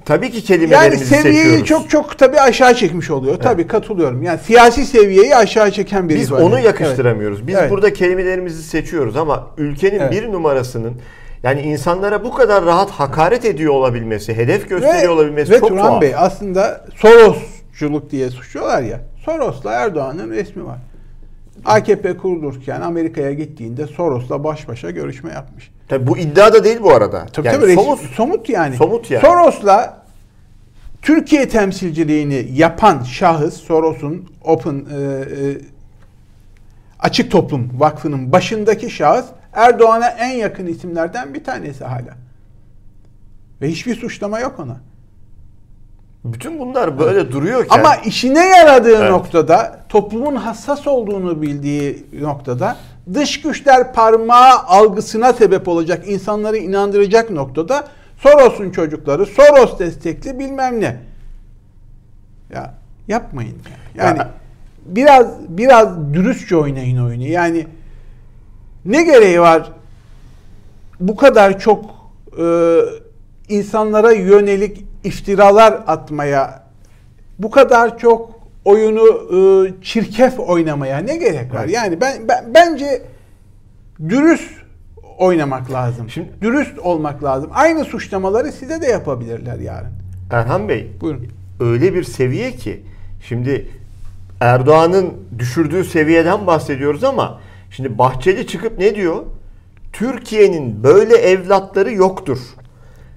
tabii 0.04 0.30
ki 0.30 0.36
Yani 0.36 0.44
kelimelerimizi 0.44 1.04
seviyeyi 1.06 1.42
seçiyoruz. 1.44 1.66
çok 1.68 1.90
çok 1.90 2.18
tabii 2.18 2.40
aşağı 2.40 2.74
çekmiş 2.74 3.10
oluyor. 3.10 3.36
Tabii 3.40 3.66
katılıyorum. 3.66 4.22
Yani 4.22 4.38
siyasi 4.46 4.86
seviyeyi 4.86 5.36
aşağı 5.36 5.70
çeken 5.70 6.08
bir 6.08 6.14
Biz 6.14 6.22
ifade. 6.26 6.42
onu 6.42 6.60
yakıştıramıyoruz. 6.60 7.46
Biz 7.46 7.54
Evet. 7.54 7.70
burada 7.70 7.92
kelimelerimizi 7.92 8.62
seçiyoruz 8.62 9.16
ama 9.16 9.46
ülkenin 9.58 9.98
Evet. 10.00 10.12
bir 10.12 10.32
numarasının 10.32 10.92
yani 11.42 11.60
insanlara 11.60 12.24
bu 12.24 12.34
kadar 12.34 12.64
rahat 12.64 12.90
hakaret 12.90 13.44
ediyor 13.44 13.72
olabilmesi, 13.74 14.36
hedef 14.36 14.68
gösteriyor 14.68 15.12
olabilmesi 15.12 15.52
ve 15.52 15.60
çok 15.60 15.68
Turan 15.68 15.86
tuhaf. 15.86 16.02
Bey 16.02 16.14
aslında 16.16 16.86
Sorosculuk 17.76 18.10
diye 18.10 18.30
suçluyorlar 18.30 18.82
ya. 18.82 19.00
Soros'la 19.24 19.72
Erdoğan'ın 19.72 20.30
resmi 20.30 20.64
var. 20.64 20.78
AKP 21.64 22.16
kurulurken 22.16 22.80
Amerika'ya 22.80 23.32
gittiğinde 23.32 23.86
Soros'la 23.86 24.44
baş 24.44 24.68
başa 24.68 24.90
görüşme 24.90 25.32
yapmış. 25.32 25.70
Tabii 25.88 26.06
bu 26.06 26.18
iddia 26.18 26.52
da 26.52 26.64
değil 26.64 26.78
bu 26.82 26.94
arada. 26.94 27.26
Tabii 27.32 27.46
yani 27.46 27.60
tabii 27.60 27.74
somut. 27.74 28.00
somut 28.00 28.48
yani. 28.48 28.76
Somut 28.76 29.10
yani. 29.10 29.20
Soros'la 29.20 30.02
Türkiye 31.02 31.48
temsilciliğini 31.48 32.48
yapan 32.52 33.02
şahıs 33.02 33.54
Soros'un 33.54 34.28
Open 34.44 34.74
e, 34.74 34.96
e, 34.96 35.58
Açık 36.98 37.30
Toplum 37.30 37.70
Vakfı'nın 37.74 38.32
başındaki 38.32 38.90
şahıs 38.90 39.26
Erdoğan'a 39.52 40.08
en 40.08 40.32
yakın 40.32 40.66
isimlerden 40.66 41.34
bir 41.34 41.44
tanesi 41.44 41.84
hala. 41.84 42.16
Ve 43.60 43.68
hiçbir 43.68 43.94
suçlama 43.94 44.40
yok 44.40 44.60
ona. 44.60 44.76
Bütün 46.32 46.58
bunlar 46.58 46.98
böyle 46.98 47.32
duruyorken 47.32 47.78
Ama 47.78 47.96
işine 47.96 48.46
yaradığı 48.46 48.96
Evet. 48.96 49.10
noktada, 49.10 49.80
toplumun 49.88 50.34
hassas 50.36 50.86
olduğunu 50.86 51.42
bildiği 51.42 52.06
noktada, 52.20 52.76
dış 53.14 53.40
güçler 53.42 53.92
parmağı 53.92 54.58
algısına 54.58 55.32
sebep 55.32 55.68
olacak, 55.68 56.08
insanları 56.08 56.56
inandıracak 56.56 57.30
noktada 57.30 57.84
Soros'un 58.18 58.70
çocukları, 58.70 59.26
Soros 59.26 59.78
destekli 59.78 60.38
bilmem 60.38 60.80
ne. 60.80 60.96
Ya 62.54 62.74
yapmayın. 63.08 63.56
ya. 63.96 64.04
Yani 64.04 64.18
Ya- 64.18 64.30
biraz 64.86 65.26
biraz 65.48 65.88
dürüstçe 66.14 66.56
oynayın 66.56 66.98
oyunu. 67.04 67.26
Yani 67.26 67.66
ne 68.84 69.02
gereği 69.02 69.40
var 69.40 69.72
bu 71.00 71.16
kadar 71.16 71.58
çok 71.58 71.84
e, 72.38 72.78
insanlara 73.48 74.12
yönelik 74.12 74.84
iftiralar 75.06 75.72
atmaya, 75.86 76.62
bu 77.38 77.50
kadar 77.50 77.98
çok 77.98 78.30
oyunu 78.64 79.06
e, 79.06 79.72
çirkef 79.82 80.40
oynamaya 80.40 80.98
ne 80.98 81.16
gerek 81.16 81.54
var? 81.54 81.64
Evet. 81.64 81.74
Yani 81.74 82.00
ben, 82.00 82.28
ben 82.28 82.54
bence 82.54 83.02
dürüst 84.08 84.50
oynamak 85.18 85.72
lazım. 85.72 86.10
Şimdi- 86.10 86.28
dürüst 86.42 86.78
olmak 86.78 87.24
lazım. 87.24 87.50
Aynı 87.54 87.84
suçlamaları 87.84 88.52
size 88.52 88.82
de 88.82 88.86
yapabilirler 88.86 89.58
yarın. 89.58 89.92
Erhan 90.30 90.68
Bey 90.68 90.92
Buyurun. 91.00 91.26
öyle 91.60 91.94
bir 91.94 92.02
seviye 92.04 92.52
ki 92.52 92.82
şimdi 93.22 93.68
Erdoğan'ın 94.40 95.12
düşürdüğü 95.38 95.84
seviyeden 95.84 96.46
bahsediyoruz 96.46 97.04
ama 97.04 97.40
şimdi 97.70 97.98
Bahçeli 97.98 98.46
çıkıp 98.46 98.78
ne 98.78 98.94
diyor? 98.94 99.22
Türkiye'nin 99.92 100.82
böyle 100.82 101.16
evlatları 101.16 101.92
yoktur. 101.92 102.38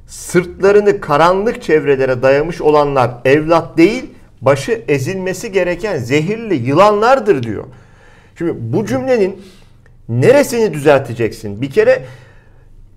Sırtlarını 0.10 1.02
karanlık 1.02 1.62
çevrelere 1.62 2.22
dayamış 2.22 2.62
olanlar 2.62 3.12
evlat 3.26 3.78
değil, 3.78 4.06
başı 4.42 4.82
ezilmesi 4.88 5.52
gereken 5.52 5.98
zehirli 5.98 6.56
yılanlardır 6.56 7.44
diyor. 7.44 7.64
Şimdi 8.38 8.54
bu 8.58 8.86
cümlenin 8.86 9.42
neresini 10.10 10.74
düzelteceksin? 10.74 11.62
Bir 11.62 11.70
kere 11.72 12.06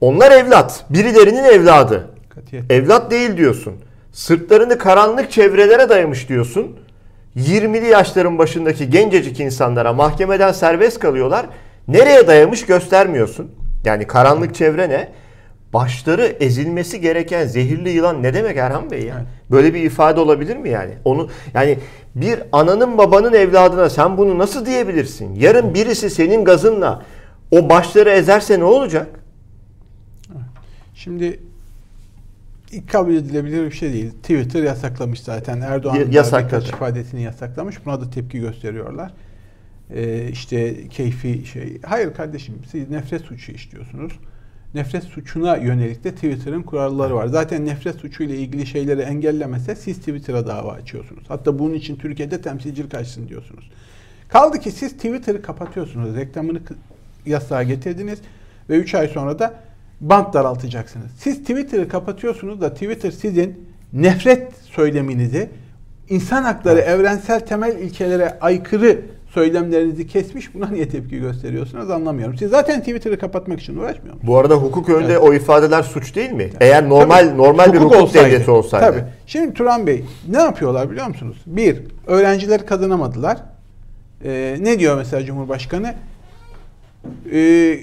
onlar 0.00 0.30
evlat, 0.30 0.84
birilerinin 0.90 1.44
evladı. 1.44 2.08
Katiyet. 2.28 2.70
Evlat 2.70 3.10
değil 3.10 3.36
diyorsun. 3.36 3.74
Sırtlarını 4.12 4.78
karanlık 4.78 5.30
çevrelere 5.30 5.88
dayamış 5.88 6.28
diyorsun. 6.28 6.76
20'li 7.36 7.86
yaşların 7.86 8.38
başındaki 8.38 8.90
gencecik 8.90 9.40
insanlara 9.40 9.92
mahkemeden 9.92 10.52
serbest 10.52 10.98
kalıyorlar. 10.98 11.46
Nereye 11.88 12.26
dayamış 12.26 12.66
göstermiyorsun. 12.66 13.50
Yani 13.84 14.06
karanlık 14.06 14.54
çevre 14.54 14.88
ne? 14.88 15.08
Başları 15.72 16.22
ezilmesi 16.40 17.00
gereken 17.00 17.46
zehirli 17.46 17.90
yılan 17.90 18.22
ne 18.22 18.34
demek 18.34 18.56
Erhan 18.56 18.90
Bey 18.90 19.02
ya? 19.02 19.14
Evet. 19.16 19.26
Böyle 19.50 19.74
bir 19.74 19.82
ifade 19.82 20.20
olabilir 20.20 20.56
mi 20.56 20.68
yani? 20.68 20.94
Onu 21.04 21.28
yani 21.54 21.78
bir 22.14 22.42
ananın 22.52 22.98
babanın 22.98 23.32
evladına 23.32 23.90
sen 23.90 24.16
bunu 24.18 24.38
nasıl 24.38 24.66
diyebilirsin? 24.66 25.34
Yarın 25.34 25.74
birisi 25.74 26.10
senin 26.10 26.44
gazınla 26.44 27.02
o 27.50 27.68
başları 27.68 28.10
ezerse 28.10 28.58
ne 28.60 28.64
olacak? 28.64 29.06
Şimdi 30.94 31.40
ilk 32.72 32.90
kabul 32.92 33.14
edilebilir 33.14 33.64
bir 33.66 33.70
şey 33.70 33.92
değil. 33.92 34.10
Twitter 34.10 34.62
yasaklamış 34.62 35.20
zaten. 35.20 35.60
Erdoğan 35.60 35.94
Ya- 35.96 36.06
da 36.12 36.16
yasakladı. 36.16 36.62
birkaç 36.62 36.68
ifadesini 36.68 37.22
yasaklamış. 37.22 37.86
Buna 37.86 38.00
da 38.00 38.10
tepki 38.10 38.40
gösteriyorlar. 38.40 39.12
Ee, 39.94 40.28
işte 40.28 40.88
keyfi 40.88 41.46
şey. 41.46 41.80
Hayır 41.86 42.14
kardeşim 42.14 42.54
siz 42.70 42.90
nefret 42.90 43.22
suçu 43.22 43.52
işliyorsunuz. 43.52 44.12
Nefret 44.74 45.04
suçuna 45.04 45.56
yönelik 45.56 46.04
de 46.04 46.14
Twitter'ın 46.14 46.62
kuralları 46.62 47.14
var. 47.14 47.26
Zaten 47.26 47.66
nefret 47.66 47.96
suçuyla 47.96 48.34
ilgili 48.34 48.66
şeyleri 48.66 49.00
engellemese 49.00 49.74
siz 49.74 49.98
Twitter'a 49.98 50.46
dava 50.46 50.72
açıyorsunuz. 50.72 51.24
Hatta 51.28 51.58
bunun 51.58 51.74
için 51.74 51.96
Türkiye'de 51.96 52.40
temsilcilik 52.40 52.94
açsın 52.94 53.28
diyorsunuz. 53.28 53.70
Kaldı 54.28 54.58
ki 54.58 54.70
siz 54.70 54.92
Twitter'ı 54.92 55.42
kapatıyorsunuz. 55.42 56.16
Reklamını 56.16 56.60
yasağa 57.26 57.62
getirdiniz 57.62 58.18
ve 58.70 58.76
3 58.76 58.94
ay 58.94 59.08
sonra 59.08 59.38
da 59.38 59.54
bant 60.00 60.34
daraltacaksınız. 60.34 61.10
Siz 61.18 61.38
Twitter'ı 61.38 61.88
kapatıyorsunuz 61.88 62.60
da 62.60 62.74
Twitter 62.74 63.10
sizin 63.10 63.68
nefret 63.92 64.52
söyleminizi, 64.54 65.50
insan 66.08 66.42
hakları, 66.42 66.80
evrensel 66.80 67.46
temel 67.46 67.78
ilkelere 67.78 68.38
aykırı 68.40 69.00
söylemlerinizi 69.34 70.06
kesmiş. 70.06 70.54
Buna 70.54 70.68
niye 70.68 70.88
tepki 70.88 71.18
gösteriyorsunuz 71.18 71.90
anlamıyorum. 71.90 72.36
Siz 72.38 72.50
zaten 72.50 72.80
Twitter'ı 72.80 73.18
kapatmak 73.18 73.60
için 73.60 73.76
uğraşmıyor 73.76 74.14
musunuz? 74.14 74.26
Bu 74.26 74.38
arada 74.38 74.54
hukuk 74.54 74.88
önünde 74.88 75.12
Evet. 75.12 75.22
o 75.22 75.34
ifadeler 75.34 75.82
suç 75.82 76.14
değil 76.16 76.32
mi? 76.32 76.50
Eğer 76.60 76.88
normal 76.88 77.26
Tabii, 77.26 77.38
normal 77.38 77.72
bir 77.72 77.78
hukuk 77.78 78.02
olsaydı. 78.02 78.26
devleti 78.30 78.50
olsaydı. 78.50 78.86
Tabii. 78.86 79.04
Şimdi 79.26 79.54
Turan 79.54 79.86
Bey 79.86 80.04
ne 80.28 80.38
yapıyorlar 80.38 80.90
biliyor 80.90 81.06
musunuz? 81.06 81.36
Bir, 81.46 81.76
öğrenciler 82.06 82.66
kazanamadılar. 82.66 83.38
Ee, 84.24 84.56
ne 84.60 84.78
diyor 84.78 84.96
mesela 84.96 85.24
Cumhurbaşkanı? 85.24 85.94
Ee, 87.32 87.78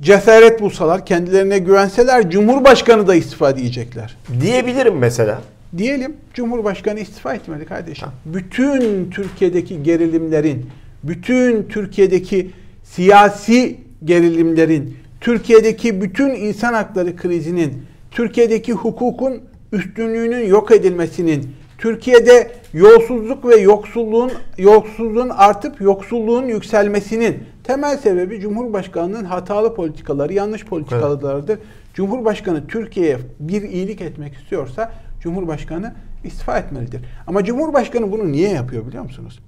cesaret 0.00 0.60
bulsalar, 0.60 1.06
kendilerine 1.06 1.58
güvenseler 1.58 2.30
Cumhurbaşkanı 2.30 3.06
da 3.08 3.14
istifa 3.14 3.56
diyecekler. 3.56 4.16
Diyebilirim 4.40 4.98
mesela. 4.98 5.40
Diyelim 5.76 6.16
Cumhurbaşkanı 6.34 7.00
istifa 7.00 7.34
etmedi 7.34 7.64
kardeşim. 7.64 8.08
Bütün 8.24 9.10
Türkiye'deki 9.10 9.82
gerilimlerin, 9.82 10.66
bütün 11.04 11.62
Türkiye'deki 11.62 12.50
siyasi 12.84 13.76
gerilimlerin, 14.04 14.96
Türkiye'deki 15.20 16.00
bütün 16.00 16.30
insan 16.30 16.74
hakları 16.74 17.16
krizinin, 17.16 17.82
Türkiye'deki 18.10 18.72
hukukun 18.72 19.40
üstünlüğünün 19.72 20.46
yok 20.46 20.70
edilmesinin, 20.70 21.50
Türkiye'de 21.78 22.50
yolsuzluk 22.72 23.48
ve 23.48 23.56
yoksulluğun 23.56 24.32
yoksulluğun 24.58 25.28
artıp 25.28 25.80
yoksulluğun 25.80 26.46
yükselmesinin 26.46 27.38
temel 27.64 27.96
sebebi 27.96 28.40
Cumhurbaşkanının 28.40 29.24
hatalı 29.24 29.74
politikaları, 29.74 30.32
yanlış 30.32 30.64
politikalarıdır. 30.64 31.48
Evet. 31.48 31.58
Cumhurbaşkanı 31.94 32.66
Türkiye'ye 32.66 33.18
bir 33.40 33.62
iyilik 33.62 34.00
etmek 34.00 34.34
istiyorsa 34.34 34.92
Cumhurbaşkanı 35.20 35.94
istifa 36.24 36.58
etmelidir. 36.58 37.00
Ama 37.26 37.44
Cumhurbaşkanı 37.44 38.12
bunu 38.12 38.32
niye 38.32 38.50
yapıyor 38.50 38.86
biliyor 38.86 39.04
musunuz? 39.04 39.38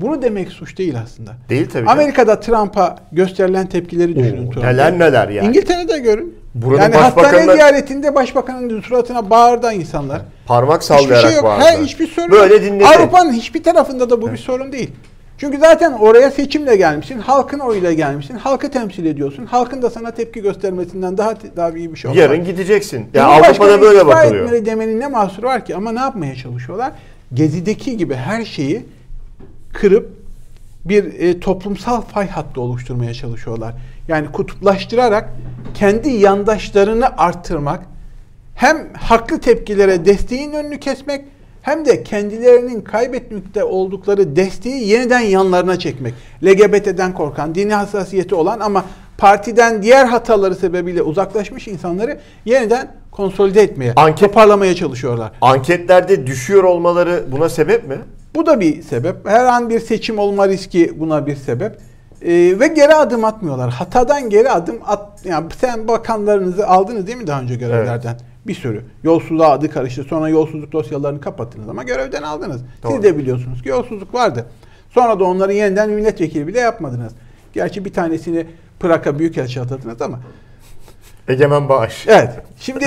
Bunu 0.00 0.22
demek 0.22 0.48
suç 0.48 0.78
değil 0.78 0.94
aslında. 1.02 1.32
Değil 1.48 1.70
tabii. 1.72 1.88
Amerika'da 1.88 2.40
Trump'a 2.40 2.96
gösterilen 3.12 3.66
tepkileri 3.66 4.16
düşünün. 4.16 4.46
Oo, 4.46 4.60
neler 4.60 4.98
neler 4.98 5.28
yani. 5.28 5.48
İngiltere'de 5.48 5.98
görün. 5.98 6.34
Burada 6.54 6.82
yani 6.82 6.94
hastane 6.96 7.54
ziyaretinde 7.54 8.14
başbakanın 8.14 8.80
suratına 8.80 9.30
bağırdı 9.30 9.72
insanlar. 9.72 10.22
Parmak 10.46 10.84
sallayarak 10.84 11.16
hiçbir 11.16 11.28
şey 11.28 11.36
yok. 11.36 11.44
bağırdı. 11.44 11.64
Her, 11.64 11.78
hiçbir 11.78 12.06
sorun 12.06 12.30
Böyle 12.30 12.62
dinledi. 12.62 12.86
Avrupa'nın 12.86 13.32
hiçbir 13.32 13.62
tarafında 13.62 14.10
da 14.10 14.22
bu 14.22 14.32
bir 14.32 14.36
sorun 14.36 14.72
değil. 14.72 14.90
Çünkü 15.38 15.58
zaten 15.58 15.92
oraya 15.92 16.30
seçimle 16.30 16.76
gelmişsin, 16.76 17.18
halkın 17.18 17.58
oyuyla 17.58 17.92
gelmişsin, 17.92 18.36
halkı 18.36 18.70
temsil 18.70 19.06
ediyorsun. 19.06 19.46
Halkın 19.46 19.82
da 19.82 19.90
sana 19.90 20.10
tepki 20.10 20.42
göstermesinden 20.42 21.18
daha 21.18 21.34
daha 21.56 21.70
iyi 21.70 21.92
bir 21.92 21.98
şey 21.98 22.10
olmaz. 22.10 22.22
Yarın 22.22 22.44
gideceksin. 22.44 22.98
Ya 22.98 23.22
yani 23.22 23.46
Avrupa'da 23.46 23.80
böyle 23.80 24.06
bakılıyor. 24.06 24.44
etmeli 24.44 24.66
demenin 24.66 25.00
ne 25.00 25.06
mahsuru 25.06 25.46
var 25.46 25.64
ki? 25.64 25.76
Ama 25.76 25.92
ne 25.92 26.00
yapmaya 26.00 26.34
çalışıyorlar? 26.34 26.92
Gezi'deki 27.34 27.96
gibi 27.96 28.14
her 28.14 28.44
şeyi 28.44 28.84
kırıp 29.72 30.10
bir 30.84 31.04
e, 31.04 31.40
toplumsal 31.40 32.00
fay 32.00 32.28
hattı 32.28 32.60
oluşturmaya 32.60 33.14
çalışıyorlar. 33.14 33.74
Yani 34.08 34.32
kutuplaştırarak 34.32 35.30
kendi 35.74 36.08
yandaşlarını 36.08 37.16
arttırmak, 37.16 37.86
hem 38.54 38.88
haklı 38.94 39.40
tepkilere 39.40 40.04
desteğin 40.04 40.52
önünü 40.52 40.80
kesmek 40.80 41.24
hem 41.66 41.84
de 41.84 42.02
kendilerinin 42.02 42.80
kaybetmekte 42.80 43.64
oldukları 43.64 44.36
desteği 44.36 44.88
yeniden 44.88 45.20
yanlarına 45.20 45.78
çekmek. 45.78 46.14
LGBT'den 46.44 47.14
korkan, 47.14 47.54
dini 47.54 47.74
hassasiyeti 47.74 48.34
olan 48.34 48.60
ama 48.60 48.84
partiden 49.18 49.82
diğer 49.82 50.06
hataları 50.06 50.54
sebebiyle 50.54 51.02
uzaklaşmış 51.02 51.68
insanları 51.68 52.18
yeniden 52.44 52.88
konsolide 53.10 53.62
etmeye, 53.62 53.92
Anket, 53.96 54.28
toparlamaya 54.28 54.74
çalışıyorlar. 54.74 55.32
Anketlerde 55.40 56.26
düşüyor 56.26 56.64
olmaları 56.64 57.24
buna 57.32 57.48
sebep 57.48 57.88
mi? 57.88 57.98
Bu 58.34 58.46
da 58.46 58.60
bir 58.60 58.82
sebep. 58.82 59.16
Her 59.28 59.44
an 59.44 59.70
bir 59.70 59.80
seçim 59.80 60.18
olma 60.18 60.48
riski 60.48 61.00
buna 61.00 61.26
bir 61.26 61.36
sebep. 61.36 61.78
Ee, 62.22 62.60
ve 62.60 62.66
geri 62.66 62.94
adım 62.94 63.24
atmıyorlar. 63.24 63.70
Hatadan 63.70 64.30
geri 64.30 64.50
adım 64.50 64.78
at. 64.86 65.24
Yani 65.24 65.46
sen 65.60 65.88
bakanlarınızı 65.88 66.66
aldınız 66.66 67.06
değil 67.06 67.18
mi 67.18 67.26
daha 67.26 67.40
önce 67.40 67.54
görevlerden? 67.54 68.10
Evet. 68.10 68.35
Bir 68.48 68.54
sürü. 68.54 68.84
Yolsuzluğa 69.02 69.50
adı 69.50 69.70
karıştı. 69.70 70.04
Sonra 70.04 70.28
yolsuzluk 70.28 70.72
dosyalarını 70.72 71.20
kapattınız 71.20 71.68
ama 71.68 71.82
görevden 71.82 72.22
aldınız. 72.22 72.60
Doğru. 72.82 72.92
Siz 72.92 73.02
de 73.02 73.18
biliyorsunuz 73.18 73.62
ki 73.62 73.68
yolsuzluk 73.68 74.14
vardı. 74.14 74.46
Sonra 74.90 75.20
da 75.20 75.24
onları 75.24 75.52
yeniden 75.52 75.90
milletvekili 75.90 76.46
bile 76.46 76.60
yapmadınız. 76.60 77.12
Gerçi 77.52 77.84
bir 77.84 77.92
tanesini 77.92 78.46
Praka 78.80 79.18
Büyükelçi 79.18 79.60
atadınız 79.60 80.02
ama. 80.02 80.20
Egemen 81.28 81.68
Bağış. 81.68 82.04
Evet. 82.08 82.30
Şimdi 82.60 82.84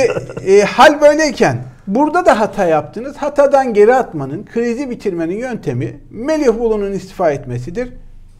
e, 0.48 0.62
hal 0.62 1.02
böyleyken 1.02 1.64
burada 1.88 2.26
da 2.26 2.40
hata 2.40 2.66
yaptınız. 2.66 3.18
Hatadan 3.18 3.74
geri 3.74 3.96
atmanın, 3.96 4.46
krizi 4.46 4.90
bitirmenin 4.90 5.38
yöntemi 5.38 6.00
Melih 6.10 6.60
Bulu'nun 6.60 6.92
istifa 6.92 7.32
etmesidir. 7.32 7.90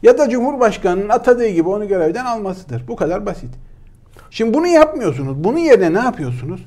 Ya 0.02 0.18
da 0.18 0.28
Cumhurbaşkanı'nın 0.28 1.08
atadığı 1.08 1.48
gibi 1.48 1.68
onu 1.68 1.88
görevden 1.88 2.24
almasıdır. 2.24 2.88
Bu 2.88 2.96
kadar 2.96 3.26
basit. 3.26 3.50
Şimdi 4.30 4.54
bunu 4.54 4.66
yapmıyorsunuz. 4.66 5.44
Bunun 5.44 5.58
yerine 5.58 5.94
ne 5.94 5.98
yapıyorsunuz? 5.98 6.66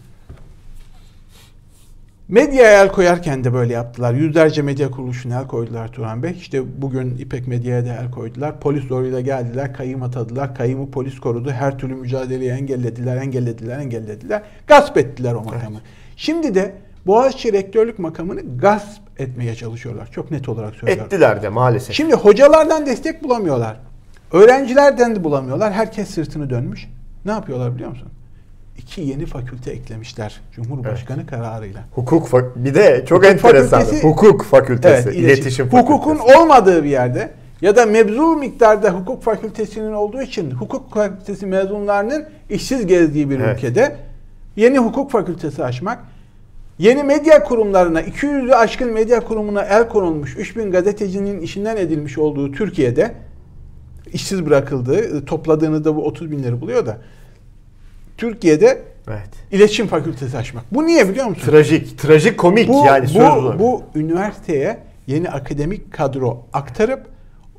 Medyaya 2.27 2.83
el 2.83 2.91
koyarken 2.91 3.43
de 3.43 3.53
böyle 3.53 3.73
yaptılar. 3.73 4.13
Yüzlerce 4.13 4.61
medya 4.61 4.91
kuruluşuna 4.91 5.39
el 5.39 5.47
koydular 5.47 5.87
Turan 5.87 6.23
Bey. 6.23 6.31
İşte 6.31 6.81
bugün 6.81 7.17
İpek 7.17 7.47
Medya'ya 7.47 7.85
da 7.85 7.93
el 7.93 8.11
koydular. 8.11 8.59
Polis 8.59 8.83
zoruyla 8.83 9.21
geldiler, 9.21 9.73
kayım 9.73 10.03
atadılar. 10.03 10.55
Kayımı 10.55 10.91
polis 10.91 11.19
korudu. 11.19 11.51
Her 11.51 11.77
türlü 11.77 11.95
mücadeleyi 11.95 12.51
engellediler, 12.51 13.17
engellediler, 13.17 13.79
engellediler. 13.79 14.41
Gasp 14.67 14.97
ettiler 14.97 15.33
o 15.33 15.41
makamı. 15.41 15.75
Evet. 15.75 15.83
Şimdi 16.15 16.55
de 16.55 16.75
Boğaziçi 17.05 17.53
rektörlük 17.53 17.99
makamını 17.99 18.57
gasp 18.57 19.01
etmeye 19.17 19.55
çalışıyorlar. 19.55 20.11
Çok 20.11 20.31
net 20.31 20.49
olarak 20.49 20.75
söylüyorum. 20.75 21.05
Ettiler 21.05 21.41
de 21.41 21.49
maalesef. 21.49 21.95
Şimdi 21.95 22.13
hocalardan 22.15 22.85
destek 22.85 23.23
bulamıyorlar. 23.23 23.79
Öğrencilerden 24.31 25.15
de 25.15 25.23
bulamıyorlar. 25.23 25.73
Herkes 25.73 26.09
sırtını 26.09 26.49
dönmüş. 26.49 26.87
Ne 27.25 27.31
yapıyorlar 27.31 27.75
biliyor 27.75 27.89
musun? 27.89 28.07
İki 28.77 29.01
yeni 29.01 29.25
fakülte 29.25 29.71
eklemişler 29.71 30.41
Cumhurbaşkanı 30.51 31.19
evet. 31.19 31.29
kararıyla. 31.29 31.83
Hukuk 31.91 32.55
bir 32.55 32.75
de 32.75 33.05
çok 33.05 33.23
Hukuk 33.23 33.31
enteresan. 33.31 33.79
Fakültesi, 33.79 34.07
hukuk 34.07 34.43
fakültesi, 34.43 34.93
evet, 34.93 35.05
iletişim, 35.05 35.25
iletişim 35.25 35.69
fakültesi. 35.69 35.93
Hukukun 35.93 36.19
olmadığı 36.19 36.83
bir 36.83 36.89
yerde 36.89 37.31
ya 37.61 37.75
da 37.75 37.85
mevzu 37.85 38.35
miktarda 38.35 38.89
hukuk 38.89 39.23
fakültesinin 39.23 39.93
olduğu 39.93 40.21
için 40.21 40.51
hukuk 40.51 40.93
fakültesi 40.93 41.45
mezunlarının 41.45 42.25
işsiz 42.49 42.87
gezdiği 42.87 43.29
bir 43.29 43.39
evet. 43.39 43.57
ülkede 43.57 43.95
yeni 44.55 44.79
hukuk 44.79 45.11
fakültesi 45.11 45.63
açmak 45.63 45.99
Yeni 46.79 47.03
medya 47.03 47.43
kurumlarına 47.43 48.01
200'ü 48.01 48.53
aşkın 48.53 48.93
medya 48.93 49.19
kurumuna 49.19 49.61
el 49.61 49.89
konulmuş 49.89 50.37
3000 50.37 50.71
gazetecinin 50.71 51.41
işinden 51.41 51.77
edilmiş 51.77 52.17
olduğu 52.17 52.51
Türkiye'de 52.51 53.11
işsiz 54.13 54.45
bırakıldığı 54.45 55.25
topladığınızda 55.25 55.95
bu 55.95 56.05
30 56.05 56.31
binleri 56.31 56.61
buluyor 56.61 56.85
da 56.85 56.97
Türkiye'de 58.17 58.81
evet. 59.07 59.29
iletişim 59.51 59.87
fakültesi 59.87 60.37
açmak. 60.37 60.73
Bu 60.73 60.85
niye 60.85 61.09
biliyor 61.09 61.25
musun? 61.25 61.51
Trajik, 61.51 61.99
trajik 61.99 62.37
komik 62.37 62.69
bu, 62.69 62.85
yani 62.85 63.03
bu, 63.03 63.09
söz 63.09 63.59
Bu 63.59 63.83
üniversiteye 63.95 64.79
yeni 65.07 65.29
akademik 65.29 65.93
kadro 65.93 66.45
aktarıp 66.53 67.05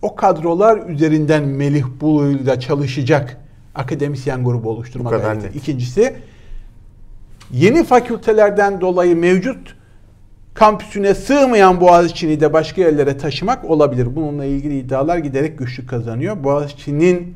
o 0.02 0.14
kadrolar 0.14 0.88
üzerinden 0.88 1.44
Melih 1.44 1.84
Bulu'yla 2.00 2.60
çalışacak 2.60 3.36
akademisyen 3.74 4.44
grubu 4.44 4.70
oluşturmak. 4.70 5.36
İkincisi 5.54 6.14
yeni 7.52 7.84
fakültelerden 7.84 8.80
dolayı 8.80 9.16
mevcut 9.16 9.76
kampüsüne 10.54 11.14
sığmayan 11.14 11.80
Boğaziçi'ni 11.80 12.40
de 12.40 12.52
başka 12.52 12.80
yerlere 12.80 13.18
taşımak 13.18 13.64
olabilir. 13.64 14.16
Bununla 14.16 14.44
ilgili 14.44 14.78
iddialar 14.78 15.18
giderek 15.18 15.58
güçlü 15.58 15.86
kazanıyor. 15.86 16.44
Boğaziçi'nin 16.44 17.34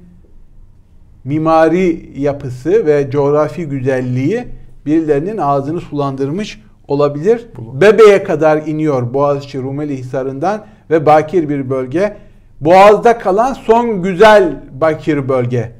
mimari 1.25 2.11
yapısı 2.17 2.87
ve 2.87 3.11
coğrafi 3.11 3.67
güzelliği 3.67 4.45
birilerinin 4.87 5.39
ağzını 5.39 5.81
sulandırmış 5.81 6.61
olabilir. 6.89 7.47
Bebe'ye 7.59 8.25
kadar 8.25 8.57
iniyor 8.67 9.15
Boğaziçi 9.15 9.59
Rumeli 9.59 9.97
Hisarı'ndan 9.97 10.67
ve 10.91 11.07
bakir 11.07 11.49
bir 11.49 11.71
bölge. 11.71 12.17
Boğaz'da 12.61 13.19
kalan 13.19 13.53
son 13.53 14.03
güzel 14.03 14.63
bakir 14.73 15.29
bölge. 15.29 15.73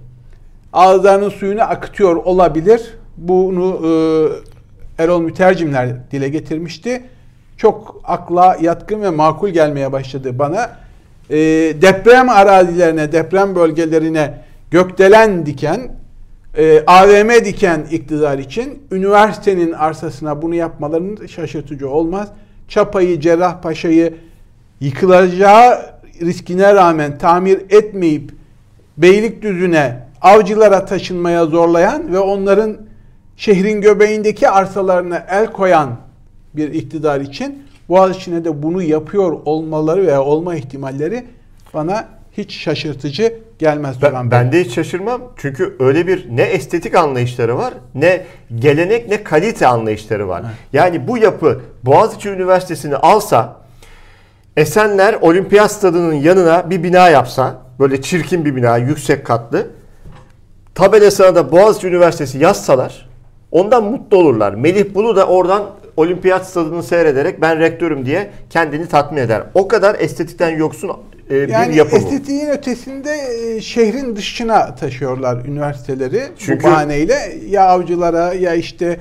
Ağızlarının 0.73 1.29
suyunu 1.29 1.63
akıtıyor 1.63 2.17
olabilir. 2.17 2.95
Bunu 3.17 3.81
e, 4.99 5.03
Erol 5.03 5.21
Mütercimler 5.21 6.11
dile 6.11 6.29
getirmişti. 6.29 7.03
Çok 7.57 8.01
akla 8.05 8.57
yatkın 8.61 9.03
ve 9.03 9.11
makul 9.11 9.49
gelmeye 9.49 9.93
başladı 9.93 10.39
bana. 10.39 10.71
E, 11.31 11.37
deprem 11.83 12.29
arazilerine, 12.29 13.13
deprem 13.13 13.55
bölgelerine 13.55 14.35
gökdelen 14.71 15.47
diken, 15.47 15.93
e, 16.57 16.85
AVM 16.87 17.45
diken 17.45 17.87
iktidar 17.91 18.39
için 18.39 18.83
üniversitenin 18.91 19.73
arsasına 19.73 20.43
bunu 20.43 20.55
yapmalarının 20.55 21.27
şaşırtıcı 21.27 21.91
olmaz. 21.91 22.29
Çapayı, 22.69 23.21
Cerrahpaşa'yı 23.21 24.15
yıkılacağı 24.81 25.79
riskine 26.21 26.75
rağmen 26.75 27.19
tamir 27.19 27.61
etmeyip 27.71 28.33
Beylikdüzü'ne, 28.99 30.09
avcılara 30.23 30.85
taşınmaya 30.85 31.47
zorlayan 31.47 32.13
ve 32.13 32.19
onların 32.19 32.77
şehrin 33.37 33.81
göbeğindeki 33.81 34.49
arsalarına 34.49 35.27
el 35.31 35.53
koyan 35.53 35.97
bir 36.57 36.73
iktidar 36.73 37.21
için 37.21 37.63
Boğaziçi'ne 37.89 38.45
de 38.45 38.63
bunu 38.63 38.83
yapıyor 38.83 39.33
olmaları 39.45 40.07
veya 40.07 40.23
olma 40.23 40.55
ihtimalleri 40.57 41.25
bana 41.75 42.09
hiç 42.39 42.59
şaşırtıcı 42.59 43.35
gelmez. 43.59 44.03
Ben, 44.03 44.31
ben 44.31 44.53
de 44.53 44.65
hiç 44.65 44.75
şaşırmam. 44.75 45.23
Çünkü 45.37 45.77
öyle 45.81 46.07
bir 46.07 46.27
ne 46.37 46.43
estetik 46.43 46.95
anlayışları 46.95 47.59
var 47.59 47.75
ne 47.95 48.25
gelenek 48.59 49.09
ne 49.09 49.25
kalite 49.25 49.67
anlayışları 49.67 50.29
var. 50.29 50.43
Evet. 50.47 50.55
Yani 50.73 51.09
bu 51.09 51.19
yapı 51.19 51.61
Boğaziçi 51.83 52.29
Üniversitesi'ni 52.29 52.97
alsa 52.97 53.57
Esenler 54.57 55.15
Olimpiyat 55.15 55.73
Stadı'nın 55.73 56.15
yanına 56.15 56.71
bir 56.71 56.83
bina 56.83 57.09
yapsa 57.09 57.63
böyle 57.79 58.03
çirkin 58.03 58.45
bir 58.45 58.57
bina 58.57 58.77
yüksek 58.77 59.27
katlı 59.27 59.67
tabelasına 60.75 61.35
da 61.35 61.53
Boğaziçi 61.53 61.87
Üniversitesi 61.87 62.39
yazsalar 62.39 63.09
Ondan 63.51 63.85
mutlu 63.85 64.17
olurlar. 64.17 64.55
Melih 64.55 64.95
Bulu 64.95 65.17
da 65.17 65.27
oradan 65.27 65.63
olimpiyat 65.99 66.47
stadını 66.47 66.83
seyrederek 66.83 67.41
ben 67.41 67.59
rektörüm 67.59 68.07
diye 68.07 68.31
kendini 68.51 68.87
tatmin 68.89 69.21
eder. 69.21 69.43
O 69.55 69.69
kadar 69.69 69.97
estetikten 70.01 70.51
yoksun 70.57 70.91
e, 71.31 71.35
bir 71.35 71.49
Yani 71.49 71.77
yapı 71.77 71.93
bu. 71.93 71.97
estetiğin 71.97 72.49
ötesinde 72.49 73.11
e, 73.57 73.61
şehrin 73.61 74.17
dışına 74.17 74.75
taşıyorlar 74.75 75.45
üniversiteleri 75.45 76.23
Çünkü- 76.39 76.65
bu 76.65 76.71
bahaneyle. 76.71 77.17
Ya 77.49 77.69
avcılara 77.69 78.33
ya 78.35 78.55
işte 78.55 79.01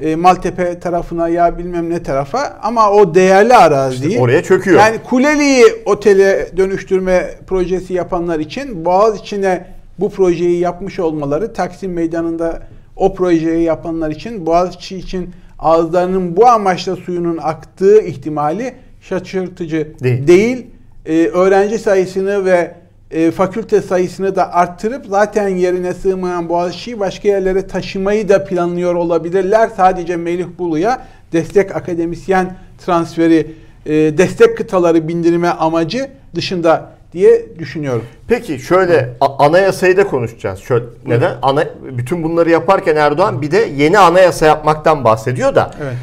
e, 0.00 0.16
Maltepe 0.16 0.78
tarafına 0.80 1.28
ya 1.28 1.58
bilmem 1.58 1.90
ne 1.90 2.02
tarafa 2.02 2.58
ama 2.62 2.90
o 2.90 3.14
değerli 3.14 3.54
araziyi 3.54 4.20
oraya 4.20 4.42
çöküyor. 4.42 4.80
Yani 4.80 4.96
Kuleli'yi 5.10 5.64
otele 5.86 6.48
dönüştürme 6.56 7.30
projesi 7.46 7.94
yapanlar 7.94 8.38
için 8.38 8.84
Boğaziçi'ne 8.84 9.66
bu 9.98 10.10
projeyi 10.10 10.60
yapmış 10.60 10.98
olmaları 10.98 11.52
Taksim 11.52 11.92
Meydanı'nda 11.92 12.60
o 12.96 13.14
projeyi 13.14 13.62
yapanlar 13.62 14.10
için 14.10 14.46
Boğaziçi 14.46 14.96
için 14.96 15.30
ağızlarının 15.64 16.36
bu 16.36 16.46
amaçla 16.46 16.96
suyunun 16.96 17.38
aktığı 17.42 18.00
ihtimali 18.00 18.74
şaşırtıcı 19.00 19.92
Değil. 20.02 20.26
değil. 20.26 20.66
Ee, 21.06 21.26
öğrenci 21.26 21.78
sayısını 21.78 22.44
ve 22.44 22.74
e, 23.10 23.30
fakülte 23.30 23.82
sayısını 23.82 24.36
da 24.36 24.52
arttırıp 24.52 25.06
zaten 25.06 25.48
yerine 25.48 25.94
sığmayan 25.94 26.48
Boğaziçi'yi 26.48 27.00
başka 27.00 27.28
yerlere 27.28 27.66
taşımayı 27.66 28.28
da 28.28 28.44
planlıyor 28.44 28.94
olabilirler. 28.94 29.70
Sadece 29.76 30.16
Melih 30.16 30.46
Bulu'ya 30.58 31.06
destek 31.32 31.76
akademisyen 31.76 32.56
transferi, 32.86 33.54
e, 33.86 33.92
destek 33.92 34.56
kıtaları 34.56 35.08
bindirme 35.08 35.48
amacı 35.48 36.10
dışında 36.34 36.93
diye 37.14 37.58
düşünüyorum. 37.58 38.04
Peki 38.28 38.58
şöyle 38.58 39.10
anayasayı 39.20 39.96
da 39.96 40.06
konuşacağız. 40.06 40.60
Şöyle 40.60 40.84
neden? 41.06 41.34
Ana 41.42 41.64
bütün 41.98 42.22
bunları 42.22 42.50
yaparken 42.50 42.96
Erdoğan 42.96 43.42
bir 43.42 43.50
de 43.50 43.68
yeni 43.76 43.98
anayasa 43.98 44.46
yapmaktan 44.46 45.04
bahsediyor 45.04 45.54
da. 45.54 45.70
Evet. 45.82 45.94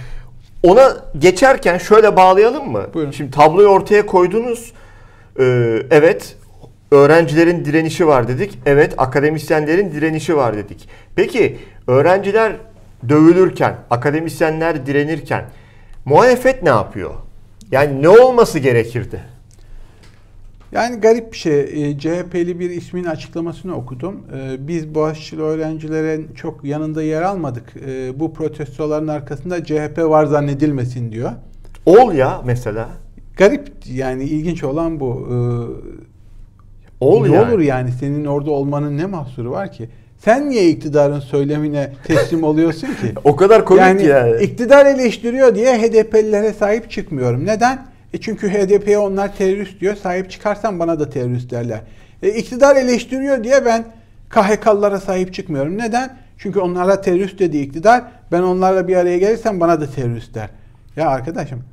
Ona 0.64 0.98
geçerken 1.20 1.78
şöyle 1.78 2.16
bağlayalım 2.16 2.72
mı? 2.72 2.84
Buyurun. 2.94 3.12
Şimdi 3.12 3.32
tabloyu 3.32 3.68
ortaya 3.68 4.06
koydunuz. 4.06 4.72
Ee, 5.40 5.44
evet 5.92 6.36
öğrencilerin 6.92 7.66
direnişi 7.66 8.08
var 8.08 8.28
dedik. 8.28 8.60
Evet 8.66 8.94
akademisyenlerin 8.98 9.92
direnişi 9.92 10.38
var 10.38 10.58
dedik. 10.58 10.90
Peki 11.16 11.58
öğrenciler 11.88 12.54
dövülürken, 13.10 13.76
akademisyenler 13.90 14.86
direnirken 14.86 15.46
muhalefet 16.06 16.64
ne 16.64 16.70
yapıyor? 16.70 17.12
Yani 17.72 18.02
ne 18.02 18.10
olması 18.10 18.60
gerekirdi? 18.60 19.22
Yani 20.72 20.96
garip 21.00 21.32
bir 21.34 21.38
şey. 21.38 21.60
E, 21.60 22.00
CHP'li 22.00 22.60
bir 22.60 22.70
ismin 22.70 23.04
açıklamasını 23.04 23.76
okudum. 23.76 24.16
E, 24.38 24.68
biz 24.68 24.96
Boğaziçi'li 24.96 25.42
öğrencilerin 25.42 26.34
çok 26.36 26.64
yanında 26.64 27.04
yer 27.04 27.22
almadık. 27.22 27.74
E, 27.88 28.20
bu 28.20 28.34
protestoların 28.34 29.08
arkasında 29.08 29.64
CHP 29.64 29.98
var 29.98 30.26
zannedilmesin 30.26 31.12
diyor. 31.12 31.32
Ol 31.86 32.14
ya 32.14 32.42
mesela. 32.46 32.90
Garip 33.38 33.72
yani 33.94 34.24
ilginç 34.24 34.64
olan 34.64 35.00
bu. 35.00 35.28
E, 35.32 35.36
Ol 37.02 37.26
ne 37.26 37.36
yani. 37.36 37.52
olur 37.52 37.60
yani 37.60 37.92
senin 37.92 38.26
orada 38.26 38.52
olmanın 38.52 38.98
ne 38.98 39.06
mahsuru 39.06 39.52
var 39.52 39.72
ki? 39.72 39.90
Sen 40.18 40.50
niye 40.50 40.70
iktidarın 40.70 41.20
söylemine 41.20 41.94
teslim 42.04 42.44
oluyorsun 42.44 42.88
ki? 42.88 43.14
O 43.24 43.36
kadar 43.36 43.66
komik 43.66 43.82
yani, 43.82 44.06
yani. 44.06 44.44
iktidar 44.44 44.86
eleştiriyor 44.86 45.56
diye 45.56 45.78
HDP'lilere 45.78 46.54
sahip 46.54 46.92
çıkmıyorum. 46.92 47.46
Neden? 47.46 47.91
E 48.14 48.18
çünkü 48.18 48.50
HDP'ye 48.50 48.98
onlar 48.98 49.36
terörist 49.36 49.80
diyor. 49.80 49.96
Sahip 49.96 50.32
çıkarsan 50.32 50.80
bana 50.80 51.00
da 51.00 51.10
terörist 51.10 51.52
derler. 51.52 51.82
E 52.24 52.30
iktidar 52.30 52.76
eleştiriyor 52.76 53.44
diye 53.44 53.66
ben 53.66 53.86
KHK'lılara 54.30 55.00
sahip 55.00 55.34
çıkmıyorum. 55.34 55.78
Neden? 55.78 56.18
Çünkü 56.38 56.60
onlara 56.60 57.02
terörist 57.02 57.40
dedi 57.40 57.58
iktidar. 57.58 58.04
Ben 58.32 58.42
onlarla 58.42 58.88
bir 58.88 58.96
araya 58.96 59.18
gelirsem 59.18 59.60
bana 59.60 59.82
da 59.82 59.92
terörist 59.92 60.36
der. 60.36 60.50
Ya 60.96 61.10
arkadaşım 61.10 61.64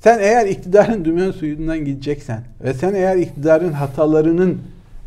sen 0.00 0.18
eğer 0.18 0.46
iktidarın 0.46 1.04
dümen 1.04 1.30
suyundan 1.30 1.84
gideceksen 1.84 2.40
ve 2.64 2.74
sen 2.74 2.94
eğer 2.94 3.16
iktidarın 3.16 3.72
hatalarının 3.72 4.58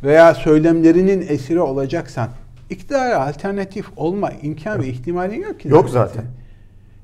veya 0.03 0.33
söylemlerinin 0.33 1.25
esiri 1.29 1.59
olacaksan 1.59 2.29
iktidara 2.69 3.27
alternatif 3.27 3.85
olma 3.95 4.31
imkan 4.41 4.81
ve 4.81 4.87
ihtimalin 4.87 5.41
yok 5.41 5.59
ki. 5.59 5.67
Yok 5.67 5.89
zaten. 5.89 6.23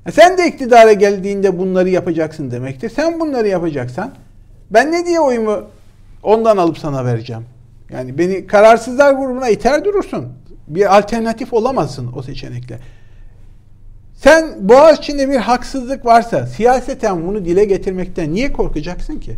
Ya 0.08 0.12
sen 0.12 0.38
de 0.38 0.46
iktidara 0.46 0.92
geldiğinde 0.92 1.58
bunları 1.58 1.88
yapacaksın 1.88 2.50
demektir. 2.50 2.90
Sen 2.90 3.20
bunları 3.20 3.48
yapacaksan 3.48 4.10
ben 4.70 4.92
ne 4.92 5.06
diye 5.06 5.20
oyumu 5.20 5.62
ondan 6.22 6.56
alıp 6.56 6.78
sana 6.78 7.04
vereceğim? 7.04 7.42
Yani 7.90 8.18
beni 8.18 8.46
kararsızlar 8.46 9.12
grubuna 9.12 9.48
iter 9.48 9.84
durursun. 9.84 10.28
Bir 10.68 10.98
alternatif 10.98 11.52
olamazsın 11.52 12.10
o 12.16 12.22
seçenekle. 12.22 12.78
Sen 14.14 14.68
Boğaziçi'nde 14.68 15.28
bir 15.28 15.36
haksızlık 15.36 16.06
varsa 16.06 16.46
siyaseten 16.46 17.26
bunu 17.26 17.44
dile 17.44 17.64
getirmekten 17.64 18.32
niye 18.32 18.52
korkacaksın 18.52 19.20
ki? 19.20 19.36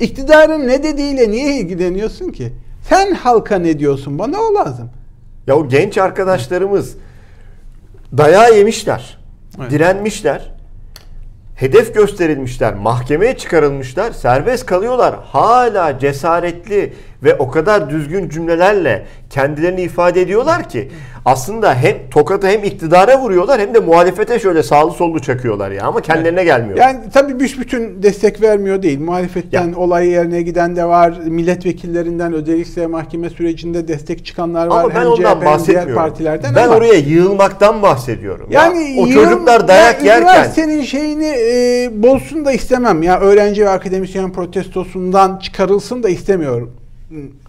İktidarın 0.00 0.68
ne 0.68 0.82
dediğiyle 0.82 1.30
niye 1.30 1.56
ilgileniyorsun 1.60 2.28
ki? 2.28 2.52
Sen 2.88 3.14
halka 3.14 3.58
ne 3.58 3.78
diyorsun? 3.78 4.18
Bana 4.18 4.40
o 4.40 4.54
lazım. 4.54 4.90
Ya 5.46 5.56
o 5.56 5.68
genç 5.68 5.98
arkadaşlarımız 5.98 6.96
dayağı 8.16 8.56
yemişler. 8.58 9.21
Evet. 9.60 9.70
Direnmişler. 9.70 10.50
Hedef 11.54 11.94
gösterilmişler, 11.94 12.74
mahkemeye 12.74 13.36
çıkarılmışlar, 13.36 14.12
serbest 14.12 14.66
kalıyorlar. 14.66 15.14
Hala 15.24 15.98
cesaretli 15.98 16.92
ve 17.22 17.34
o 17.34 17.50
kadar 17.50 17.90
düzgün 17.90 18.28
cümlelerle 18.28 19.06
kendilerini 19.30 19.82
ifade 19.82 20.20
ediyorlar 20.22 20.68
ki 20.68 20.88
aslında 21.24 21.74
hem 21.74 21.96
tokadı 22.10 22.46
hem 22.46 22.64
iktidara 22.64 23.20
vuruyorlar 23.20 23.60
hem 23.60 23.74
de 23.74 23.80
muhalefete 23.80 24.38
şöyle 24.38 24.62
sağlı 24.62 24.90
sollu 24.92 25.20
çakıyorlar 25.22 25.70
ya 25.70 25.84
ama 25.84 26.00
kendilerine 26.00 26.44
gelmiyor. 26.44 26.78
Yani 26.78 26.98
tabii 27.14 27.40
büsbütün 27.40 28.02
destek 28.02 28.42
vermiyor 28.42 28.82
değil. 28.82 29.00
Muhalefetten 29.00 29.68
Ya. 29.68 29.76
olay 29.76 30.08
yerine 30.08 30.42
giden 30.42 30.76
de 30.76 30.84
var. 30.84 31.14
Milletvekillerinden 31.26 32.32
özellikle 32.32 32.86
mahkeme 32.86 33.30
sürecinde 33.30 33.88
destek 33.88 34.26
çıkanlar 34.26 34.66
var. 34.66 34.80
ama 34.84 34.94
ben 34.94 35.00
Hem 35.00 35.06
ondan 35.06 35.34
CHP 35.40 35.44
bahsetmiyorum. 35.46 35.86
diğer 35.86 35.96
partilerden 35.96 36.54
ben 36.56 36.64
ama 36.66 36.76
oraya 36.76 36.94
yığılmaktan 36.94 37.82
bahsediyorum. 37.82 38.46
yani 38.50 38.96
ya, 38.96 39.02
o 39.02 39.06
yığın- 39.06 39.14
çocuklar 39.14 39.68
dayak 39.68 40.04
ya 40.04 40.14
yerken 40.14 40.22
Üniversitenin 40.34 40.82
şeyini 40.82 41.26
e, 41.26 41.90
bozsun 42.02 42.44
da 42.44 42.52
istemem. 42.52 43.02
Ya 43.02 43.20
öğrenci 43.20 43.64
ve 43.64 43.68
akademisyen 43.70 44.32
protestosundan 44.32 45.38
çıkarılsın 45.38 46.02
da 46.02 46.08
istemiyorum. 46.08 46.70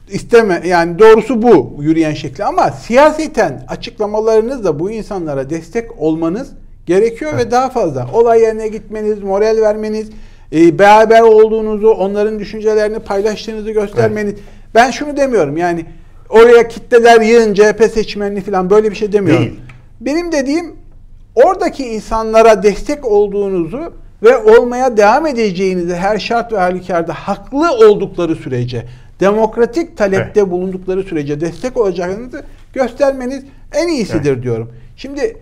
İsteme 0.10 0.62
yani 0.66 1.00
doğrusu 1.00 1.42
bu 1.42 1.78
yürüyen 1.80 2.14
şekli 2.14 2.44
ama 2.44 2.72
siyaseten 2.72 3.66
açıklamalarınızla 3.68 4.80
bu 4.80 4.92
insanlara 4.92 5.50
destek 5.50 6.02
olmanız 6.02 6.52
gerekiyor 6.86 7.38
ve 7.38 7.52
daha 7.52 7.70
fazla 7.70 8.08
olay 8.14 8.42
yerine 8.42 8.68
gitmeniz, 8.68 9.20
moral 9.20 9.62
vermeniz, 9.62 10.10
e, 10.54 10.80
beraber 10.80 11.22
olduğunuzu, 11.22 11.88
onların 11.88 12.40
düşüncelerini 12.40 13.00
paylaştığınızı 13.00 13.72
göstermeniz. 13.72 14.34
Ben 14.76 14.92
şunu 14.92 15.18
demiyorum 15.18 15.58
yani 15.58 15.86
oraya 16.30 16.68
kitleler 16.68 17.22
yığın 17.22 17.54
CHP 17.54 17.92
seçmenini 17.94 18.42
falan 18.42 18.70
böyle 18.70 18.92
bir 18.92 18.96
şey 18.96 19.12
demiyorum. 19.12 19.44
Değil. 19.44 19.60
Benim 20.02 20.32
dediğim 20.32 20.76
oradaki 21.36 21.86
insanlara 21.86 22.64
destek 22.64 23.06
olduğunuzu 23.06 23.94
ve 24.24 24.38
olmaya 24.38 24.98
devam 24.98 25.28
edeceğinizi 25.28 25.96
her 25.96 26.20
şart 26.20 26.54
ve 26.54 26.58
halükarda 26.58 27.14
haklı 27.14 27.72
oldukları 27.72 28.36
sürece, 28.36 28.86
demokratik 29.20 29.98
talepte 29.98 30.52
bulundukları 30.52 31.04
sürece 31.04 31.42
destek 31.42 31.78
olacağınızı 31.78 32.44
göstermeniz 32.74 33.44
en 33.74 33.88
iyisidir 33.88 34.44
diyorum. 34.44 34.72
Şimdi 34.96 35.38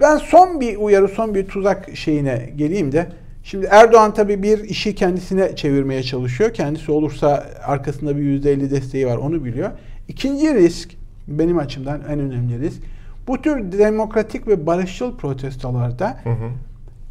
ben 0.00 0.16
son 0.16 0.60
bir 0.60 0.76
uyarı, 0.76 1.08
son 1.08 1.34
bir 1.34 1.46
tuzak 1.46 1.96
şeyine 1.96 2.52
geleyim 2.56 2.92
de 2.92 3.06
Şimdi 3.44 3.68
Erdoğan 3.70 4.14
tabii 4.14 4.42
bir 4.42 4.58
işi 4.64 4.94
kendisine 4.94 5.56
çevirmeye 5.56 6.02
çalışıyor. 6.02 6.54
Kendisi 6.54 6.92
olursa 6.92 7.46
arkasında 7.64 8.16
bir 8.16 8.22
%50 8.22 8.70
desteği 8.70 9.06
var 9.06 9.16
onu 9.16 9.44
biliyor. 9.44 9.70
İkinci 10.08 10.54
risk 10.54 10.90
benim 11.28 11.58
açımdan 11.58 12.00
en 12.08 12.20
önemli 12.20 12.60
risk. 12.60 12.82
Bu 13.26 13.42
tür 13.42 13.72
demokratik 13.72 14.48
ve 14.48 14.66
barışçıl 14.66 15.16
protestolarda 15.16 16.20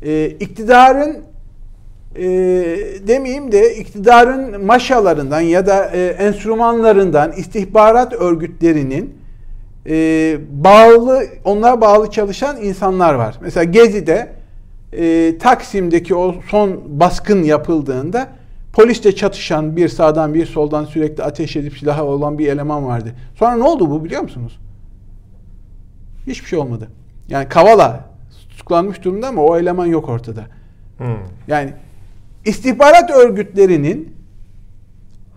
e, 0.01 0.25
iktidarın 0.25 1.17
e, 2.15 2.23
demeyeyim 3.07 3.51
de 3.51 3.75
iktidarın 3.75 4.65
maşalarından 4.65 5.41
ya 5.41 5.67
da 5.67 5.85
e, 5.85 6.05
enstrümanlarından 6.05 7.31
istihbarat 7.31 8.13
örgütlerinin 8.13 9.15
e, 9.87 10.37
bağlı 10.51 11.23
onlara 11.45 11.81
bağlı 11.81 12.11
çalışan 12.11 12.61
insanlar 12.61 13.13
var. 13.13 13.37
Mesela 13.41 13.63
Gezi'de 13.63 14.33
e, 14.93 15.37
Taksim'deki 15.37 16.15
o 16.15 16.35
son 16.49 16.81
baskın 16.99 17.43
yapıldığında 17.43 18.27
polisle 18.73 19.15
çatışan 19.15 19.75
bir 19.75 19.87
sağdan 19.87 20.33
bir 20.33 20.45
soldan 20.45 20.85
sürekli 20.85 21.23
ateş 21.23 21.55
edip 21.55 21.77
silahı 21.77 22.03
olan 22.03 22.37
bir 22.37 22.47
eleman 22.47 22.85
vardı. 22.85 23.15
Sonra 23.35 23.55
ne 23.55 23.63
oldu 23.63 23.89
bu 23.89 24.03
biliyor 24.03 24.21
musunuz? 24.21 24.59
Hiçbir 26.27 26.47
şey 26.47 26.59
olmadı. 26.59 26.87
Yani 27.29 27.49
Kavala 27.49 28.05
tutuklanmış 28.49 29.03
durumda 29.03 29.27
ama 29.27 29.41
o 29.41 29.57
eleman 29.57 29.85
yok 29.85 30.09
ortada. 30.09 30.41
Hmm. 30.97 31.17
Yani 31.47 31.73
istihbarat 32.45 33.11
örgütlerinin 33.11 34.15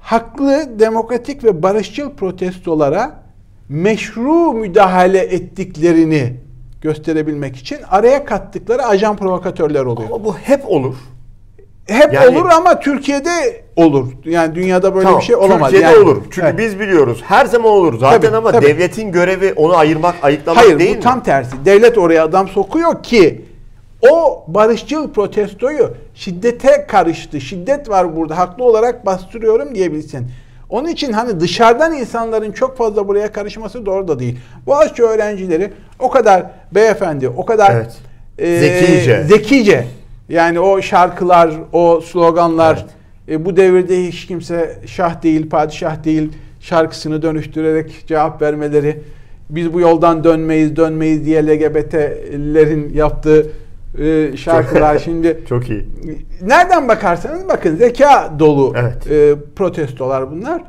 haklı, 0.01 0.79
demokratik 0.79 1.45
ve 1.45 1.63
barışçıl 1.63 2.11
protestolara 2.11 3.23
meşru 3.69 4.53
müdahale 4.53 5.19
ettiklerini 5.19 6.37
gösterebilmek 6.81 7.57
için 7.57 7.79
araya 7.91 8.25
kattıkları 8.25 8.83
ajan 8.87 9.17
provokatörler 9.17 9.85
oluyor. 9.85 10.09
Ama 10.13 10.25
bu 10.25 10.37
hep 10.37 10.71
olur. 10.71 10.95
Hep 11.87 12.13
Yani- 12.15 12.39
olur 12.39 12.49
ama 12.51 12.81
Türkiye'de 12.81 13.31
olur. 13.77 14.13
Yani 14.25 14.55
dünyada 14.55 14.95
böyle 14.95 15.05
Tamam, 15.05 15.21
bir 15.21 15.25
şey 15.25 15.37
olamaz. 15.37 15.71
Türkiye'de 15.71 15.93
Yani- 15.97 16.05
olur. 16.05 16.23
Çünkü 16.31 16.41
Evet. 16.47 16.59
biz 16.59 16.81
biliyoruz. 16.81 17.23
Her 17.25 17.47
zaman 17.47 17.71
olur 17.73 17.99
zaten 17.99 18.21
Tabii, 18.21 18.37
ama 18.37 18.53
tabii. 18.53 18.67
devletin 18.67 19.13
görevi 19.13 19.53
onu 19.57 19.77
ayırmak, 19.77 20.15
ayıklamak 20.23 20.65
Hayır 20.65 20.79
değil 20.79 20.91
bu 20.91 20.97
mi? 20.97 21.01
tam 21.01 21.23
tersi. 21.23 21.57
Devlet 21.65 21.99
oraya 21.99 22.25
adam 22.25 22.49
sokuyor 22.49 23.03
ki 23.03 23.45
o 24.11 24.45
barışçıl 24.49 25.13
protestoyu 25.13 25.95
şiddete 26.15 26.87
karıştı. 26.89 27.41
Şiddet 27.41 27.89
var 27.89 28.17
burada. 28.17 28.39
Haklı 28.39 28.65
olarak 28.65 29.07
bastırıyorum 29.07 29.75
diyebilsin. 29.75 30.27
Onun 30.71 30.89
için 30.89 31.13
hani 31.13 31.41
dışarıdan 31.41 31.95
insanların 31.95 32.53
çok 32.53 32.77
fazla 32.77 33.09
buraya 33.09 33.33
karışması 33.33 33.87
doğru 33.87 34.09
da 34.09 34.19
değil. 34.19 34.39
Boğaziçi 34.67 35.03
öğrencileri 35.03 35.73
o 35.99 36.11
kadar 36.11 36.47
beyefendi, 36.73 37.29
o 37.29 37.45
kadar 37.45 37.71
Evet. 37.73 37.97
e, 38.39 38.59
Zekice. 38.59 39.25
zekice. 39.25 39.87
Yani 40.29 40.61
o 40.61 40.83
şarkılar, 40.83 41.51
o 41.73 42.01
sloganlar 42.01 42.87
e, 43.29 43.45
bu 43.45 43.57
devirde 43.57 44.07
hiç 44.07 44.27
kimse 44.27 44.79
şah 44.87 45.23
değil, 45.23 45.49
padişah 45.49 46.05
değil 46.05 46.33
şarkısını 46.61 47.23
dönüştürerek 47.23 48.05
cevap 48.07 48.43
vermeleri, 48.43 49.01
biz 49.51 49.73
bu 49.75 49.81
yoldan 49.81 50.25
dönmeyiz, 50.25 50.77
dönmeyiz 50.77 51.25
diye 51.25 51.47
LGBT'lerin 51.47 52.95
yaptığı 52.95 53.47
e, 53.99 54.37
şarkılar 54.37 54.99
şimdi 55.05 55.41
Çok 55.49 55.71
iyi. 55.71 55.87
nereden 56.43 56.89
bakarsanız 56.89 57.49
bakın 57.49 57.77
zeka 57.77 58.33
dolu 58.39 58.73
Evet. 58.77 59.07
e, 59.11 59.35
protestolar 59.57 60.31
bunlar 60.31 60.63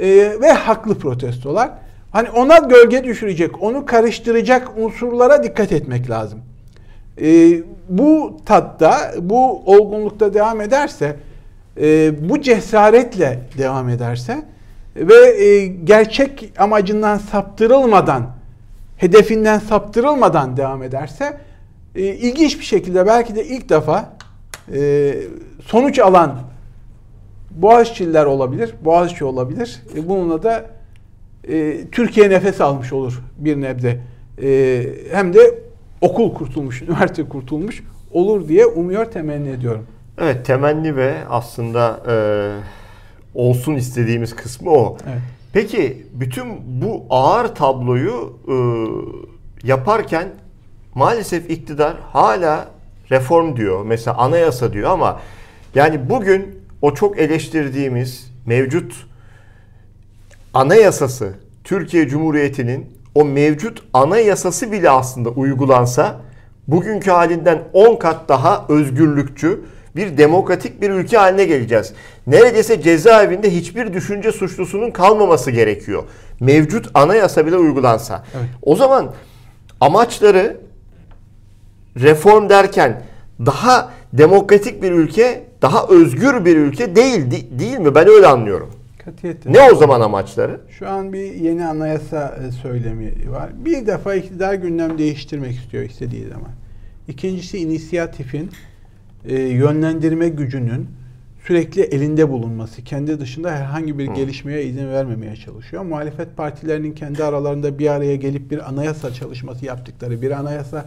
E, 0.00 0.06
ve 0.40 0.52
haklı 0.52 0.98
protestolar. 0.98 1.70
Hani 2.12 2.30
ona 2.30 2.58
gölge 2.58 3.04
düşürecek, 3.04 3.62
onu 3.62 3.86
karıştıracak 3.86 4.68
unsurlara 4.78 5.42
dikkat 5.42 5.72
etmek 5.72 6.10
lazım. 6.10 6.38
E, 7.22 7.50
bu 7.88 8.36
tatta, 8.46 9.12
bu 9.20 9.62
olgunlukta 9.66 10.34
devam 10.34 10.60
ederse, 10.60 11.16
e, 11.80 12.12
bu 12.28 12.40
cesaretle 12.40 13.40
devam 13.58 13.88
ederse 13.88 14.42
ve 14.96 15.44
e, 15.44 15.66
gerçek 15.66 16.52
amacından 16.58 17.18
saptırılmadan, 17.18 18.26
hedefinden 18.96 19.58
saptırılmadan 19.58 20.56
devam 20.56 20.82
ederse, 20.82 21.38
e, 21.98 22.02
ilginç 22.02 22.58
bir 22.58 22.64
şekilde 22.64 23.06
belki 23.06 23.34
de 23.34 23.46
ilk 23.46 23.68
defa 23.68 24.16
e, 24.74 25.14
sonuç 25.64 25.98
alan 25.98 26.38
Boğaziçi'liler 27.50 28.24
olabilir, 28.24 28.74
Boğaziçi 28.84 29.24
olabilir. 29.24 29.82
E, 29.96 30.08
bununla 30.08 30.42
da 30.42 30.66
e, 31.48 31.76
Türkiye 31.92 32.30
nefes 32.30 32.60
almış 32.60 32.92
olur 32.92 33.22
bir 33.38 33.60
nebze. 33.60 34.00
E, 34.42 34.84
hem 35.12 35.34
de 35.34 35.58
okul 36.00 36.34
kurtulmuş, 36.34 36.82
üniversite 36.88 37.28
kurtulmuş 37.28 37.82
olur 38.12 38.48
diye 38.48 38.66
umuyor, 38.66 39.04
temenni 39.04 39.48
ediyorum. 39.48 39.86
Evet 40.18 40.46
temenni 40.46 40.96
ve 40.96 41.14
aslında 41.30 42.00
e, 42.08 42.14
olsun 43.34 43.74
istediğimiz 43.74 44.36
kısmı 44.36 44.70
o. 44.70 44.96
Evet. 45.06 45.18
Peki 45.52 46.06
bütün 46.12 46.46
bu 46.82 47.04
ağır 47.10 47.48
tabloyu 47.54 48.32
e, 48.48 48.56
yaparken 49.66 50.28
maalesef 50.94 51.50
iktidar 51.50 51.96
hala 52.12 52.68
reform 53.10 53.56
diyor. 53.56 53.84
Mesela 53.84 54.16
anayasa 54.16 54.72
diyor 54.72 54.90
ama 54.90 55.20
yani 55.74 56.08
bugün 56.08 56.62
o 56.82 56.94
çok 56.94 57.18
eleştirdiğimiz 57.18 58.30
mevcut 58.46 59.06
anayasası 60.54 61.32
Türkiye 61.64 62.08
Cumhuriyeti'nin 62.08 62.98
o 63.14 63.24
mevcut 63.24 63.82
anayasası 63.92 64.72
bile 64.72 64.90
aslında 64.90 65.28
uygulansa 65.28 66.20
bugünkü 66.68 67.10
halinden 67.10 67.62
10 67.72 67.96
kat 67.96 68.28
daha 68.28 68.66
özgürlükçü 68.68 69.60
bir 69.96 70.18
demokratik 70.18 70.82
bir 70.82 70.90
ülke 70.90 71.16
haline 71.16 71.44
geleceğiz. 71.44 71.92
Neredeyse 72.26 72.82
cezaevinde 72.82 73.54
hiçbir 73.54 73.92
düşünce 73.92 74.32
suçlusunun 74.32 74.90
kalmaması 74.90 75.50
gerekiyor. 75.50 76.02
Mevcut 76.40 76.90
anayasa 76.94 77.46
bile 77.46 77.56
uygulansa. 77.56 78.24
Evet. 78.34 78.48
O 78.62 78.76
zaman 78.76 79.14
amaçları 79.80 80.56
reform 82.00 82.48
derken 82.48 83.02
daha 83.46 83.90
demokratik 84.12 84.82
bir 84.82 84.92
ülke, 84.92 85.44
daha 85.62 85.86
özgür 85.88 86.44
bir 86.44 86.56
ülke 86.56 86.96
değil 86.96 87.30
değil 87.58 87.78
mi? 87.78 87.94
Ben 87.94 88.08
öyle 88.08 88.26
anlıyorum. 88.26 88.70
Katiyetle. 89.04 89.52
Ne 89.52 89.70
o 89.72 89.74
zaman 89.74 90.00
amaçları? 90.00 90.60
Şu 90.70 90.88
an 90.88 91.12
bir 91.12 91.34
yeni 91.34 91.66
anayasa 91.66 92.38
e, 92.48 92.52
söylemi 92.52 93.14
var. 93.30 93.50
Bir 93.64 93.86
defa 93.86 94.14
iktidar 94.14 94.54
gündem 94.54 94.98
değiştirmek 94.98 95.54
istiyor 95.56 95.84
istediği 95.84 96.26
zaman. 96.26 96.50
İkincisi 97.08 97.58
inisiyatifin, 97.58 98.50
e, 99.24 99.34
yönlendirme 99.38 100.28
gücünün 100.28 100.88
sürekli 101.46 101.82
elinde 101.82 102.28
bulunması. 102.28 102.84
Kendi 102.84 103.20
dışında 103.20 103.50
herhangi 103.50 103.98
bir 103.98 104.06
gelişmeye 104.06 104.64
izin 104.64 104.88
vermemeye 104.88 105.36
çalışıyor. 105.36 105.82
Muhalefet 105.82 106.36
partilerinin 106.36 106.92
kendi 106.92 107.24
aralarında 107.24 107.78
bir 107.78 107.90
araya 107.90 108.16
gelip 108.16 108.50
bir 108.50 108.68
anayasa 108.68 109.12
çalışması 109.12 109.66
yaptıkları, 109.66 110.22
bir 110.22 110.30
anayasa 110.30 110.84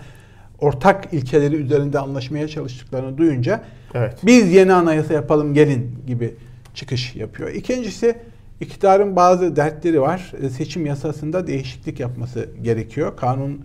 ortak 0.62 1.14
ilkeleri 1.14 1.56
üzerinde 1.56 2.00
anlaşmaya 2.00 2.48
çalıştıklarını 2.48 3.18
duyunca 3.18 3.62
Evet. 3.94 4.18
biz 4.24 4.54
yeni 4.54 4.74
anayasa 4.74 5.14
yapalım 5.14 5.54
gelin 5.54 5.96
gibi 6.08 6.34
çıkış 6.74 7.16
yapıyor. 7.16 7.50
İkincisi 7.50 8.16
iktidarın 8.62 9.16
bazı 9.16 9.56
dertleri 9.56 10.02
var. 10.02 10.32
E, 10.42 10.50
Seçim 10.50 10.86
yasasında 10.86 11.48
değişiklik 11.48 12.00
yapması 12.00 12.50
gerekiyor. 12.64 13.18
Kanun 13.18 13.62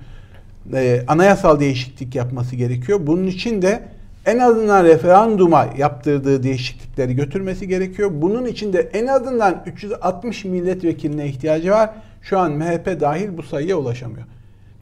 e, 0.75 1.05
anayasal 1.09 1.61
değişiklik 1.61 2.15
yapması 2.15 2.57
gerekiyor. 2.57 3.01
Bunun 3.03 3.27
için 3.27 3.63
de 3.63 3.83
en 4.27 4.39
azından 4.39 4.85
referanduma 4.85 5.69
yaptırdığı 5.79 6.43
değişiklikleri 6.43 7.17
götürmesi 7.17 7.69
gerekiyor. 7.69 8.11
Bunun 8.15 8.47
için 8.47 8.73
de 8.73 8.91
en 8.93 9.07
azından 9.07 9.63
360 9.67 10.45
milletvekiline 10.45 11.27
ihtiyacı 11.27 11.71
var. 11.71 11.91
Şu 12.23 12.39
an 12.39 12.53
MHP 12.53 13.01
dahil 13.01 13.37
bu 13.37 13.43
sayıya 13.43 13.77
ulaşamıyor. 13.77 14.27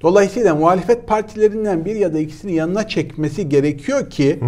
Dolayısıyla 0.04 0.54
muhalefet 0.54 1.06
partilerinden 1.08 1.84
bir 1.84 1.94
ya 1.94 2.14
da 2.14 2.18
ikisini 2.18 2.54
yanına 2.54 2.88
çekmesi 2.88 3.48
gerekiyor 3.48 4.10
ki 4.10 4.40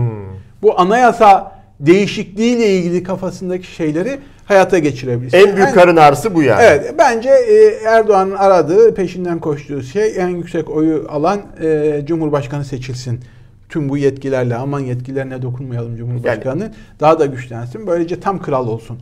bu 0.63 0.81
anayasa 0.81 1.53
değişikliğiyle 1.81 2.69
ilgili 2.71 3.03
kafasındaki 3.03 3.67
şeyleri 3.67 4.19
hayata 4.45 4.79
geçirebilsin. 4.79 5.39
En 5.39 5.45
büyük 5.47 5.59
Yani- 5.59 5.75
karın 5.75 5.97
ağrısı 5.97 6.35
bu 6.35 6.43
yani. 6.43 6.63
Evet 6.63 6.95
bence 6.99 7.31
e, 7.31 7.65
Erdoğan'ın 7.89 8.35
aradığı 8.35 8.95
peşinden 8.95 9.39
koştuğu 9.39 9.83
şey 9.83 10.13
en 10.17 10.29
yüksek 10.29 10.71
oyu 10.71 11.07
alan 11.09 11.41
e, 11.63 12.01
Cumhurbaşkanı 12.07 12.65
seçilsin. 12.65 13.21
Tüm 13.69 13.89
bu 13.89 13.97
yetkilerle 13.97 14.57
aman 14.57 14.81
yetkilerine 14.81 15.43
dokunmayalım 15.43 15.97
Cumhurbaşkanı 15.97 16.73
daha 17.01 17.19
da 17.19 17.27
güçlensin. 17.27 17.87
Böylece 17.87 18.21
tam 18.21 18.43
kral 18.43 18.69
olsun. 18.69 18.99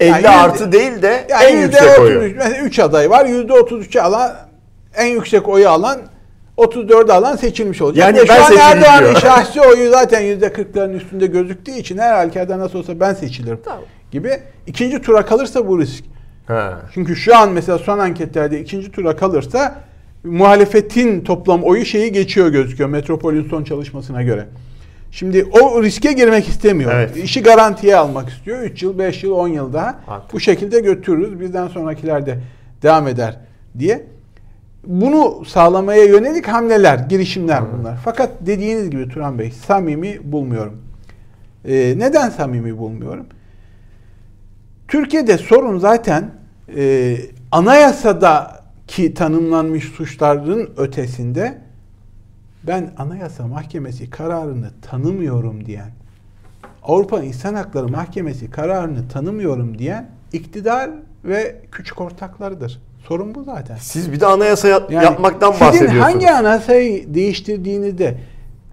50 0.00 0.10
Yani 0.10 0.28
artı 0.28 0.72
değil 0.72 1.02
de 1.02 1.26
Yani 1.30 1.44
en 1.44 1.62
yüksek 1.62 2.00
oyu. 2.00 2.18
%33 2.20 2.36
Mesela 2.36 2.58
3 2.64 2.78
aday 2.78 3.10
var. 3.10 3.26
%33'ü 3.26 4.00
alan 4.00 4.32
en 4.96 5.06
yüksek 5.06 5.48
oyu 5.48 5.68
alan 5.68 6.00
34'ü 6.58 7.12
alan 7.12 7.36
seçilmiş 7.36 7.82
olacak. 7.82 8.06
Yani 8.06 8.28
ben 8.28 8.42
şu 8.42 8.62
an 8.64 8.76
Erdoğan'ın 8.76 9.14
şahsi 9.14 9.60
oyu 9.60 9.90
zaten 9.90 10.22
%40'ların 10.22 10.96
üstünde 10.96 11.26
gözüktüğü 11.26 11.72
için 11.72 11.98
her 11.98 12.12
halükarda 12.12 12.58
nasıl 12.58 12.78
olsa 12.78 13.00
ben 13.00 13.14
seçilirim 13.14 13.60
Tamam. 13.64 13.82
gibi. 14.10 14.40
İkinci 14.66 15.02
tura 15.02 15.26
kalırsa 15.26 15.68
bu 15.68 15.80
risk. 15.80 16.04
Ha. 16.46 16.80
Çünkü 16.94 17.16
şu 17.16 17.36
an 17.36 17.50
mesela 17.50 17.78
son 17.78 17.98
anketlerde 17.98 18.60
ikinci 18.60 18.92
tura 18.92 19.16
kalırsa 19.16 19.80
muhalefetin 20.24 21.20
toplam 21.24 21.64
oyu 21.64 21.84
şeyi 21.84 22.12
geçiyor 22.12 22.48
gözüküyor 22.48 22.90
Metropol'ün 22.90 23.48
son 23.48 23.64
çalışmasına 23.64 24.22
göre. 24.22 24.46
Şimdi 25.10 25.44
o 25.44 25.82
riske 25.82 26.12
girmek 26.12 26.48
istemiyor. 26.48 26.92
Evet. 26.94 27.16
İşi 27.16 27.42
garantiye 27.42 27.96
almak 27.96 28.28
istiyor. 28.28 28.60
3 28.62 28.82
yıl, 28.82 28.98
5 28.98 29.24
yıl, 29.24 29.30
10 29.32 29.48
yıl 29.48 29.72
daha 29.72 30.00
Haklı. 30.06 30.32
bu 30.32 30.40
şekilde 30.40 30.80
götürürüz. 30.80 31.40
Bizden 31.40 31.68
sonrakiler 31.68 32.26
de 32.26 32.38
devam 32.82 33.08
eder 33.08 33.36
diye. 33.78 34.06
Bunu 34.86 35.44
sağlamaya 35.44 36.04
yönelik 36.04 36.48
hamleler, 36.48 36.98
girişimler 36.98 37.62
bunlar. 37.72 37.98
Fakat 38.04 38.30
dediğiniz 38.40 38.90
gibi 38.90 39.08
Turan 39.08 39.38
Bey 39.38 39.50
samimi 39.50 40.32
bulmuyorum. 40.32 40.82
Ee, 41.64 41.94
neden 41.98 42.30
samimi 42.30 42.78
bulmuyorum? 42.78 43.26
Türkiye'de 44.88 45.38
sorun 45.38 45.78
zaten 45.78 46.30
e, 46.76 47.16
anayasadaki 47.52 49.14
tanımlanmış 49.14 49.84
suçların 49.84 50.70
ötesinde 50.76 51.58
ben 52.66 52.90
Anayasa 52.98 53.46
Mahkemesi 53.46 54.10
kararını 54.10 54.70
tanımıyorum 54.82 55.66
diyen, 55.66 55.90
Avrupa 56.82 57.22
İnsan 57.22 57.54
Hakları 57.54 57.88
Mahkemesi 57.88 58.50
kararını 58.50 59.08
tanımıyorum 59.08 59.78
diyen 59.78 60.10
iktidar 60.32 60.90
ve 61.24 61.60
küçük 61.72 62.00
ortaklarıdır. 62.00 62.80
Sorun 63.08 63.34
bu 63.34 63.44
zaten. 63.44 63.76
Siz 63.80 64.12
bir 64.12 64.20
de 64.20 64.26
anayasa 64.26 64.68
yap- 64.68 64.90
Yani 64.92 65.04
yapmaktan 65.04 65.54
bahsediyorsunuz. 65.60 66.02
hangi 66.02 66.30
anayasayı 66.30 67.14
değiştirdiğinizde 67.14 68.14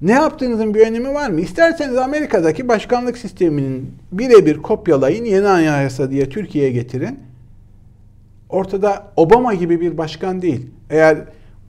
ne 0.02 0.12
yaptığınızın 0.12 0.74
bir 0.74 0.88
önemi 0.88 1.14
var 1.14 1.30
mı? 1.30 1.42
İsterseniz 1.42 1.98
Amerika'daki 1.98 2.68
başkanlık 2.68 3.18
sisteminin 3.18 3.94
birebir 4.12 4.58
kopyalayın, 4.62 5.26
yeni 5.26 5.48
anayasa 5.48 6.12
diye 6.12 6.30
Türkiye'ye 6.30 6.72
getirin. 6.72 7.20
Ortada 8.50 9.04
Obama 9.16 9.54
gibi 9.54 9.82
bir 9.82 9.98
başkan 9.98 10.42
değil. 10.42 10.68
Eğer 10.90 11.18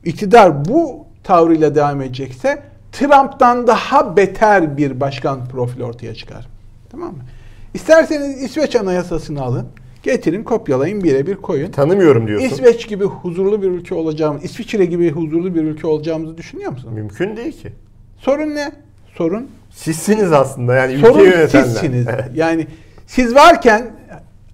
iktidar 0.05 0.65
bu 0.65 1.05
tavrıyla 1.25 1.75
devam 1.75 2.03
edecekse 2.03 2.63
Trump'tan 2.93 3.67
daha 3.67 4.17
beter 4.17 4.77
bir 4.77 5.01
başkan 5.01 5.49
profili 5.49 5.85
ortaya 5.85 6.15
çıkar. 6.15 6.47
Tamam 6.91 7.09
mı? 7.13 7.19
İsterseniz 7.75 8.43
İsveç 8.43 8.77
Anayasası'nı 8.77 9.43
alın. 9.43 9.67
Getirin, 10.03 10.45
kopyalayın, 10.45 11.05
birebir 11.05 11.37
koyun. 11.37 11.71
Tanımıyorum 11.71 12.27
diyorsun. 12.27 12.49
İsveç 12.49 12.89
gibi 12.89 13.05
huzurlu 13.05 13.63
bir 13.63 13.69
ülke 13.69 13.95
olacağımız, 13.95 14.45
İsviçre 14.45 14.85
gibi 14.85 15.11
huzurlu 15.11 15.55
bir 15.55 15.63
ülke 15.63 15.87
olacağımızı 15.87 16.37
düşünüyor 16.39 16.73
musun? 16.73 16.93
Mümkün 16.93 17.37
değil 17.37 17.63
ki. 17.63 17.73
Sorun 18.19 18.55
ne? 18.55 18.73
Sorun 19.15 19.49
Sizsiniz 19.71 20.33
aslında 20.33 20.75
yani 20.75 20.93
ülkeyi 20.93 21.13
Sorun 21.13 21.25
yönetenler. 21.25 21.65
sizsiniz. 21.65 22.07
Yani 22.35 22.67
siz 23.07 23.35
varken 23.35 23.91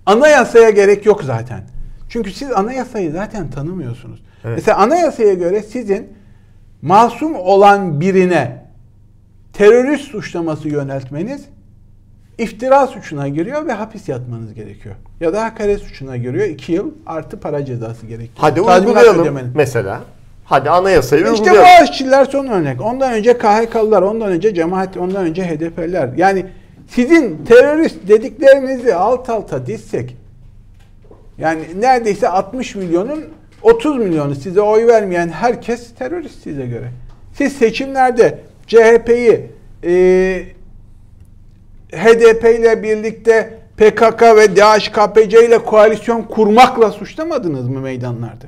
anayasaya 0.06 0.70
gerek 0.70 1.06
yok 1.06 1.22
zaten. 1.24 1.60
Çünkü 2.08 2.32
siz 2.32 2.52
anayasayı 2.52 3.12
zaten 3.12 3.50
tanımıyorsunuz. 3.50 4.22
Evet. 4.44 4.56
Mesela 4.56 4.78
anayasaya 4.78 5.34
göre 5.34 5.62
sizin 5.62 6.08
masum 6.82 7.34
olan 7.34 8.00
birine 8.00 8.64
terörist 9.52 10.04
suçlaması 10.04 10.68
yöneltmeniz 10.68 11.44
iftira 12.38 12.86
suçuna 12.86 13.28
giriyor 13.28 13.66
ve 13.66 13.72
hapis 13.72 14.08
yatmanız 14.08 14.54
gerekiyor. 14.54 14.94
Ya 15.20 15.32
da 15.32 15.44
hakaret 15.44 15.80
suçuna 15.80 16.16
giriyor. 16.16 16.46
2 16.46 16.72
yıl 16.72 16.90
artı 17.06 17.40
para 17.40 17.64
cezası 17.64 18.06
gerekiyor. 18.06 18.30
Hadi 18.36 18.54
Tazminat 18.62 18.86
uygulayalım 18.86 19.22
ödemenin. 19.22 19.50
mesela. 19.54 20.00
Hadi 20.44 20.70
anayasayı 20.70 21.22
İşte 21.22 21.32
uygulayalım. 21.34 21.62
Boğaziçi'liler 21.62 22.24
son 22.24 22.46
örnek. 22.46 22.80
Ondan 22.80 23.12
önce 23.12 23.38
KHK'lılar, 23.38 24.02
ondan 24.02 24.28
önce 24.28 24.54
cemaat, 24.54 24.96
ondan 24.96 25.24
önce 25.26 25.44
HDP'ler. 25.44 26.10
Yani 26.16 26.46
sizin 26.88 27.44
terörist 27.44 28.08
dediklerinizi 28.08 28.94
alt 28.94 29.30
alta 29.30 29.66
dizsek 29.66 30.16
yani 31.38 31.62
neredeyse 31.80 32.28
60 32.28 32.74
milyonun 32.74 33.24
30 33.62 33.96
milyonu 33.96 34.34
size 34.34 34.60
oy 34.60 34.86
vermeyen 34.86 35.28
herkes 35.28 35.94
terörist 35.94 36.42
size 36.42 36.66
göre. 36.66 36.88
Siz 37.34 37.52
seçimlerde 37.52 38.38
CHP'yi 38.66 39.46
e, 39.84 40.42
HDP 41.92 42.44
ile 42.60 42.82
birlikte 42.82 43.58
PKK 43.76 44.22
ve 44.22 44.56
DHKPC 44.56 45.46
ile 45.46 45.58
koalisyon 45.58 46.22
kurmakla 46.22 46.90
suçlamadınız 46.90 47.68
mı 47.68 47.80
meydanlarda? 47.80 48.46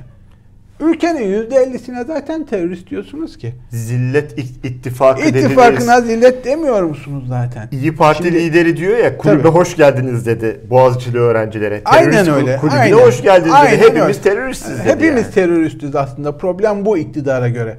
Ülkenin 0.79 1.47
%50'sine 1.49 2.05
zaten 2.07 2.45
terörist 2.45 2.89
diyorsunuz 2.89 3.37
ki. 3.37 3.53
Zillet 3.69 4.37
İt- 4.37 4.65
ittifakı 4.65 5.21
İttifakına 5.21 5.97
dediniz. 5.97 6.15
zillet 6.15 6.45
demiyor 6.45 6.83
musunuz 6.83 7.23
zaten? 7.29 7.67
İyi 7.71 7.95
Parti 7.95 8.23
Şimdi- 8.23 8.39
lideri 8.39 8.77
diyor 8.77 8.97
ya 8.97 9.17
kulübe 9.17 9.41
Tabii. 9.41 9.51
hoş 9.51 9.75
geldiniz 9.75 10.25
dedi 10.25 10.59
Boğaziçi'li 10.69 11.19
öğrencilere. 11.19 11.81
Aynen 11.85 12.11
Terörist 12.11 12.29
öyle. 12.31 12.57
Kulübüne 12.57 12.79
aynen. 12.79 12.97
hoş 12.97 13.21
geldiniz 13.21 13.53
Aynen 13.53 13.71
dedi. 13.79 13.81
Hepimiz 13.89 14.03
öyle. 14.07 14.21
teröristiz 14.21 14.79
dedi. 14.79 14.83
Hepimiz 14.89 15.23
yani. 15.23 15.33
teröristiz 15.33 15.95
aslında. 15.95 16.37
Problem 16.37 16.85
bu 16.85 16.97
iktidara 16.97 17.49
göre. 17.49 17.77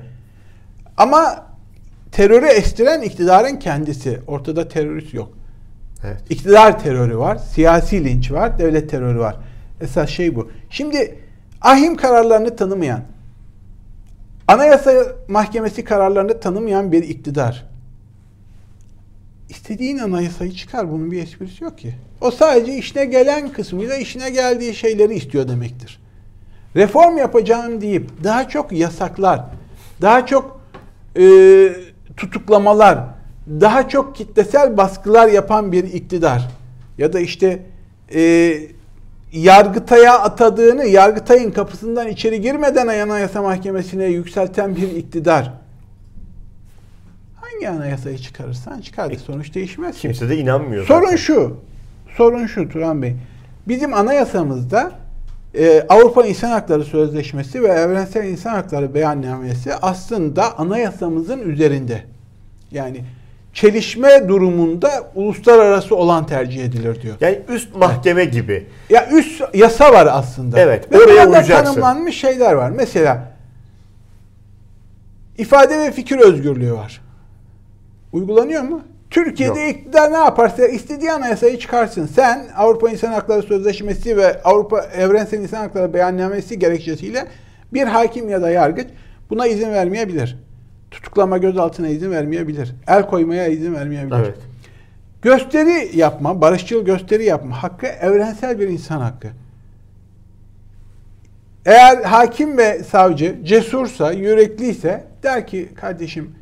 Ama 0.96 1.44
terörü 2.12 2.46
estiren 2.46 3.02
iktidarın 3.02 3.56
kendisi. 3.56 4.18
Ortada 4.26 4.68
terörist 4.68 5.14
yok. 5.14 5.30
Evet. 6.04 6.20
İktidar 6.30 6.78
terörü 6.78 7.18
var, 7.18 7.36
siyasi 7.36 8.04
linç 8.04 8.32
var, 8.32 8.58
devlet 8.58 8.90
terörü 8.90 9.18
var. 9.18 9.36
Esas 9.80 10.10
şey 10.10 10.36
bu. 10.36 10.50
Şimdi 10.70 11.18
ahim 11.60 11.96
kararlarını 11.96 12.56
tanımayan, 12.56 13.02
Anayasa 14.48 14.92
Mahkemesi 15.28 15.84
kararlarını 15.84 16.40
tanımayan 16.40 16.92
bir 16.92 17.02
iktidar. 17.02 17.66
İstediğin 19.48 19.98
anayasayı 19.98 20.52
çıkar. 20.52 20.92
Bunun 20.92 21.10
bir 21.10 21.22
esprisi 21.22 21.64
yok 21.64 21.78
ki. 21.78 21.94
O 22.20 22.30
sadece 22.30 22.74
işine 22.74 23.04
gelen 23.04 23.52
kısmıyla 23.52 23.96
işine 23.96 24.30
geldiği 24.30 24.74
şeyleri 24.74 25.14
istiyor 25.14 25.48
demektir. 25.48 26.00
Reform 26.76 27.18
yapacağım 27.18 27.80
deyip 27.80 28.24
daha 28.24 28.48
çok 28.48 28.72
yasaklar, 28.72 29.44
daha 30.00 30.26
çok 30.26 30.60
e, 31.18 31.24
tutuklamalar, 32.16 33.04
daha 33.46 33.88
çok 33.88 34.16
kitlesel 34.16 34.76
baskılar 34.76 35.28
yapan 35.28 35.72
bir 35.72 35.84
iktidar 35.84 36.48
ya 36.98 37.12
da 37.12 37.20
işte 37.20 37.62
e, 38.14 38.52
Yargıtay'a 39.32 40.18
atadığını 40.18 40.84
Yargıtay'ın 40.84 41.50
kapısından 41.50 42.08
içeri 42.08 42.40
girmeden 42.40 42.86
Anayasa 42.86 43.42
Mahkemesi'ne 43.42 44.04
yükselten 44.04 44.76
bir 44.76 44.90
iktidar. 44.90 45.52
Hangi 47.40 47.68
anayasayı 47.68 48.18
çıkarırsan 48.18 48.80
çıkar. 48.80 49.14
Sonuç 49.14 49.54
değişmez. 49.54 49.94
ki. 49.94 50.00
Kimse 50.00 50.28
de 50.28 50.36
inanmıyor. 50.36 50.86
Sorun 50.86 51.04
zaten. 51.04 51.16
şu. 51.16 51.56
Sorun 52.16 52.46
şu 52.46 52.68
Turan 52.68 53.02
Bey. 53.02 53.16
Bizim 53.68 53.94
anayasamızda 53.94 54.92
e, 55.54 55.86
Avrupa 55.88 56.26
İnsan 56.26 56.50
Hakları 56.50 56.84
Sözleşmesi 56.84 57.62
ve 57.62 57.68
Evrensel 57.68 58.24
İnsan 58.24 58.50
Hakları 58.50 58.94
Beyannamesi 58.94 59.74
aslında 59.74 60.58
anayasamızın 60.58 61.38
üzerinde. 61.38 62.02
Yani 62.70 63.04
çelişme 63.52 64.28
durumunda 64.28 64.90
uluslararası 65.14 65.96
olan 65.96 66.26
tercih 66.26 66.64
edilir 66.64 67.02
diyor. 67.02 67.16
Yani 67.20 67.38
üst 67.48 67.76
mahkeme 67.76 68.24
gibi. 68.24 68.66
Ya 68.90 69.08
üst 69.12 69.42
yasa 69.54 69.92
var 69.92 70.08
aslında. 70.12 70.60
Evet, 70.60 70.92
Ve 70.92 70.98
oraya 70.98 71.28
uyacaksın. 71.28 71.64
tanımlanmış 71.64 72.16
şeyler 72.20 72.52
var. 72.52 72.70
Mesela 72.70 73.32
ifade 75.38 75.78
ve 75.78 75.92
fikir 75.92 76.18
özgürlüğü 76.18 76.72
var. 76.72 77.00
Uygulanıyor 78.12 78.62
mu? 78.62 78.82
Türkiye'de 79.10 79.60
Yok. 79.60 79.70
iktidar 79.70 80.12
ne 80.12 80.16
yaparsa 80.16 80.66
istediği 80.66 81.12
anayasayı 81.12 81.58
çıkarsın. 81.58 82.06
Sen 82.06 82.46
Avrupa 82.56 82.90
İnsan 82.90 83.12
Hakları 83.12 83.42
Sözleşmesi 83.42 84.16
ve 84.16 84.42
Avrupa 84.42 84.80
Evrensel 84.82 85.38
İnsan 85.38 85.56
Hakları 85.58 85.94
Beyannamesi 85.94 86.58
gerekçesiyle 86.58 87.26
bir 87.72 87.82
hakim 87.86 88.28
ya 88.28 88.42
da 88.42 88.50
yargıç 88.50 88.86
buna 89.30 89.46
izin 89.46 89.70
vermeyebilir. 89.72 90.38
Tutuklama 90.92 91.38
gözaltına 91.38 91.88
izin 91.88 92.10
vermeyebilir. 92.10 92.74
El 92.86 93.06
koymaya 93.06 93.46
izin 93.46 93.74
vermeyebilir. 93.74 94.16
Evet. 94.16 94.38
Gösteri 95.22 95.98
yapma, 95.98 96.40
barışçıl 96.40 96.84
gösteri 96.84 97.24
yapma 97.24 97.62
hakkı 97.62 97.86
evrensel 97.86 98.58
bir 98.60 98.68
insan 98.68 99.00
hakkı. 99.00 99.28
Eğer 101.66 102.02
hakim 102.02 102.58
ve 102.58 102.82
savcı 102.82 103.36
cesursa, 103.44 104.12
yürekliyse 104.12 105.04
der 105.22 105.46
ki 105.46 105.68
kardeşim 105.74 106.34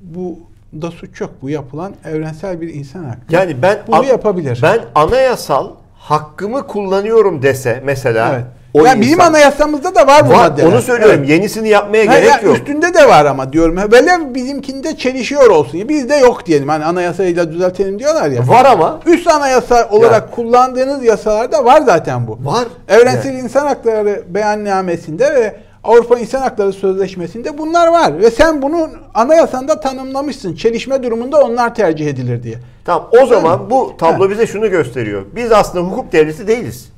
bu 0.00 0.38
da 0.82 0.90
suç 0.90 1.20
yok. 1.20 1.30
Bu 1.42 1.50
yapılan 1.50 1.94
evrensel 2.04 2.60
bir 2.60 2.74
insan 2.74 3.04
hakkı. 3.04 3.34
Yani 3.34 3.62
ben 3.62 3.78
Bunu 3.86 4.04
yapabilir. 4.04 4.60
Ben 4.62 4.80
anayasal 4.94 5.70
hakkımı 5.94 6.66
kullanıyorum 6.66 7.42
dese 7.42 7.82
mesela 7.84 8.34
evet. 8.34 8.44
O 8.74 8.84
Ya 8.84 9.00
bizim 9.00 9.12
insan- 9.14 9.26
anayasımızda 9.30 9.94
da 9.94 10.06
var 10.06 10.26
bu 10.26 10.30
var, 10.30 10.36
maddeler. 10.36 10.66
onu 10.72 10.82
söylüyorum. 10.82 11.16
Evet. 11.18 11.28
Yenisini 11.28 11.68
yapmaya 11.68 12.06
Ha, 12.08 12.18
gerek 12.18 12.28
ya 12.30 12.40
yok. 12.40 12.56
Üstünde 12.56 12.94
de 12.94 13.08
var 13.08 13.24
ama 13.24 13.52
diyorum. 13.52 13.76
Böyle 13.92 14.34
bizimkinde 14.34 14.96
çelişiyor 14.96 15.50
olsun. 15.50 15.78
Ya 15.78 15.88
Bizde 15.88 16.14
yok 16.16 16.46
diyelim. 16.46 16.68
Hani 16.68 16.84
anayasayla 16.84 17.52
düzeltelim 17.52 17.98
diyorlar 17.98 18.30
ya. 18.30 18.48
Var 18.48 18.64
ama 18.64 19.00
Üst 19.06 19.28
anayasa 19.28 19.88
olarak 19.90 20.32
kullandığınız 20.32 21.04
yasalarda 21.04 21.64
var 21.64 21.80
zaten 21.86 22.26
bu. 22.26 22.38
var. 22.44 22.64
Evrensel 22.88 23.30
Yani. 23.34 23.40
İnsan 23.40 23.66
Hakları 23.66 24.22
Beyannamesi'nde 24.28 25.34
ve 25.34 25.56
Avrupa 25.84 26.18
İnsan 26.18 26.40
Hakları 26.40 26.72
Sözleşmesi'nde 26.72 27.58
bunlar 27.58 27.88
var. 27.88 28.20
Ve 28.20 28.30
sen 28.30 28.62
bunu 28.62 28.88
anayasanda 29.14 29.80
tanımlamışsın. 29.80 30.54
Çelişme 30.54 31.02
durumunda 31.02 31.40
onlar 31.40 31.74
tercih 31.74 32.06
edilir 32.06 32.42
diye. 32.42 32.54
Tamam 32.84 33.08
o 33.22 33.26
zaman 33.26 33.70
bu 33.70 33.92
tablo 33.98 34.30
bize 34.30 34.46
şunu 34.46 34.70
gösteriyor. 34.70 35.22
Biz 35.36 35.52
aslında 35.52 35.84
hukuk 35.84 36.12
devleti 36.12 36.46
değiliz. 36.46 36.88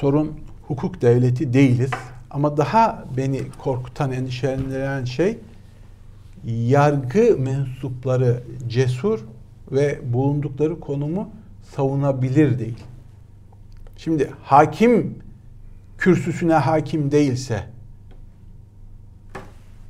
Sorun 0.00 0.32
hukuk 0.66 1.02
devleti 1.02 1.52
değiliz. 1.52 1.90
Ama 2.30 2.56
daha 2.56 3.04
beni 3.16 3.42
korkutan, 3.58 4.12
endişelendiren 4.12 5.04
şey 5.04 5.38
yargı 6.44 7.38
mensupları 7.38 8.42
cesur 8.68 9.20
ve 9.72 10.00
bulundukları 10.12 10.80
konumu 10.80 11.30
savunabilir 11.76 12.58
değil. 12.58 12.84
Şimdi 13.96 14.30
hakim 14.42 15.18
kürsüsüne 15.98 16.54
hakim 16.54 17.10
değilse, 17.10 17.64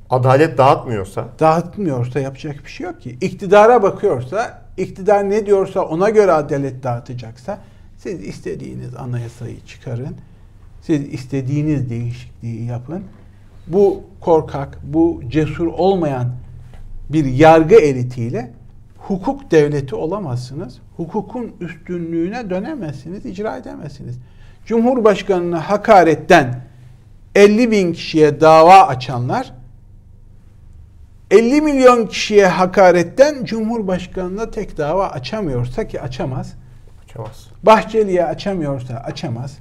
Adalet 0.09 0.57
dağıtmıyorsa 0.57 1.27
dağıtmıyorsa 1.39 2.19
yapacak 2.19 2.65
bir 2.65 2.69
şey 2.69 2.85
yok 2.85 3.01
ki. 3.01 3.17
İktidara 3.21 3.83
bakıyorsa, 3.83 4.61
iktidar 4.77 5.29
ne 5.29 5.45
diyorsa 5.45 5.81
ona 5.81 6.09
göre 6.09 6.31
adalet 6.31 6.83
dağıtacaksa 6.83 7.59
siz 7.97 8.21
istediğiniz 8.27 8.95
anayasayı 8.95 9.65
çıkarın. 9.65 10.15
Siz 10.87 11.13
istediğiniz 11.13 11.89
değişikliği 11.89 12.65
yapın. 12.65 13.03
Bu 13.67 14.03
korkak, 14.21 14.79
bu 14.83 15.21
cesur 15.27 15.67
olmayan 15.67 16.31
bir 17.09 17.25
yargı 17.25 17.75
elitiyle 17.75 18.51
hukuk 18.97 19.51
devleti 19.51 19.95
olamazsınız. 19.95 20.79
Hukukun 20.97 21.51
üstünlüğüne 21.59 22.49
dönemezsiniz, 22.49 23.25
icra 23.25 23.57
edemezsiniz. 23.57 24.19
Cumhurbaşkanına 24.65 25.69
hakaretten 25.69 26.61
50 27.35 27.71
bin 27.71 27.93
kişiye 27.93 28.41
dava 28.41 28.87
açanlar 28.87 29.53
50 31.31 31.61
milyon 31.61 32.07
kişiye 32.07 32.47
hakaretten 32.47 33.45
Cumhurbaşkanı'na 33.45 34.51
tek 34.51 34.77
dava 34.77 35.07
açamıyorsa 35.07 35.87
ki 35.87 36.01
açamaz. 36.01 36.53
açamaz. 37.03 37.47
Bahçeli'ye 37.63 38.25
açamıyorsa 38.25 38.93
açamaz. 38.93 39.57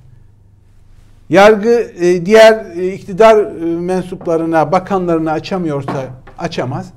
Yargı 1.29 1.93
e, 2.01 2.27
diğer 2.27 2.77
e, 2.77 2.93
iktidar 2.93 3.37
e, 3.37 3.65
mensuplarına, 3.81 4.73
bakanlarına 4.73 5.33
açamıyorsa 5.33 6.07
açamaz. 6.39 6.93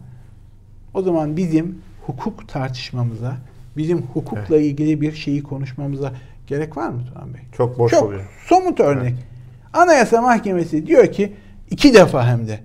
O 0.94 1.02
zaman 1.02 1.38
bizim 1.38 1.82
hukuk 2.06 2.48
tartışmamıza, 2.48 3.38
bizim 3.78 4.02
hukukla 4.02 4.58
ilgili 4.58 5.02
bir 5.02 5.14
şeyi 5.14 5.44
konuşmamıza 5.44 6.14
gerek 6.48 6.78
var 6.78 6.90
mı 6.90 7.02
Turan 7.14 7.34
Bey? 7.34 7.42
Çok 7.58 7.80
boş 7.80 7.92
Çok 7.92 8.04
oluyor. 8.04 8.22
somut 8.48 8.80
örnek. 8.80 9.16
Anayasa 9.74 10.22
Mahkemesi 10.22 10.88
diyor 10.88 11.12
ki 11.12 11.34
iki 11.72 11.94
defa 11.94 12.28
hem 12.28 12.48
de 12.48 12.60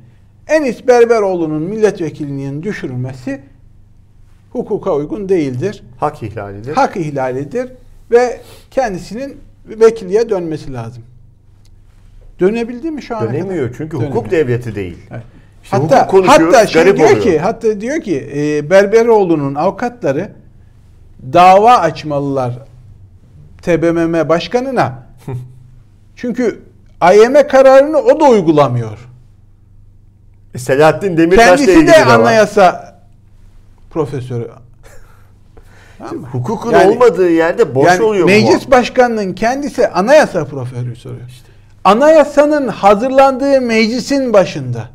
Enis 0.49 0.87
Berberoğlu'nun 0.87 1.63
milletvekilliğinin 1.63 2.63
düşürülmesi 2.63 3.41
hukuka 4.53 4.95
uygun 4.95 5.29
değildir. 5.29 5.85
Hak 6.01 6.23
ihlalidir. 6.23 6.75
Hak 6.75 6.97
ihlalidir 6.97 7.73
ve 8.11 8.41
kendisinin 8.71 9.37
vekilliğe 9.67 10.31
dönmesi 10.31 10.73
lazım. 10.73 11.03
Dönebildi 12.41 12.91
mi 12.91 13.03
şu 13.03 13.15
kadar? 13.19 13.33
Dönemiyor 13.33 13.75
çünkü 13.79 13.97
Dönemiyor. 13.97 14.17
hukuk 14.17 14.31
devleti 14.31 14.75
değil. 14.75 14.99
Evet. 15.11 15.23
İşte 15.65 15.77
hatta 15.77 16.09
hatta 16.27 16.67
şey 16.67 16.83
garip 16.83 16.97
diyor 16.97 17.09
oluyor. 17.09 17.23
ki 17.23 17.39
hatta 17.39 17.81
diyor 17.81 18.01
ki 18.01 18.31
e, 18.37 18.71
Berberoğlu'nun 18.71 19.55
avukatları 19.55 20.33
dava 21.33 21.77
açmalılar 21.77 22.59
TBMM 23.63 24.29
başkanına. 24.29 25.03
Çünkü 26.17 26.61
AYM 27.01 27.49
kararını 27.49 27.99
o 27.99 28.21
da 28.21 28.25
uygulamıyor. 28.25 28.99
E, 30.55 30.59
Selahattin 30.59 31.17
Demirtaş'la 31.17 31.57
Kendisi 31.57 31.73
ilgili 31.73 31.87
de 31.89 31.93
de 31.93 32.07
var. 32.07 32.21
anayasa 32.21 32.99
profesörü. 33.91 34.51
Tamam? 35.99 36.25
Hukukun 36.25 36.73
Yani- 36.73 36.91
olmadığı 36.91 37.31
yerde 37.31 37.75
boş 37.75 37.87
yani 37.89 38.03
oluyor 38.03 38.25
bu. 38.25 38.27
meclis 38.31 38.71
başkanının 38.71 39.33
kendisi 39.33 39.89
anayasa 39.89 40.45
profesörü. 40.45 40.95
Anayasanın 41.85 42.69
hazırlandığı 42.69 43.61
meclisin 43.61 44.33
başında. 44.33 44.89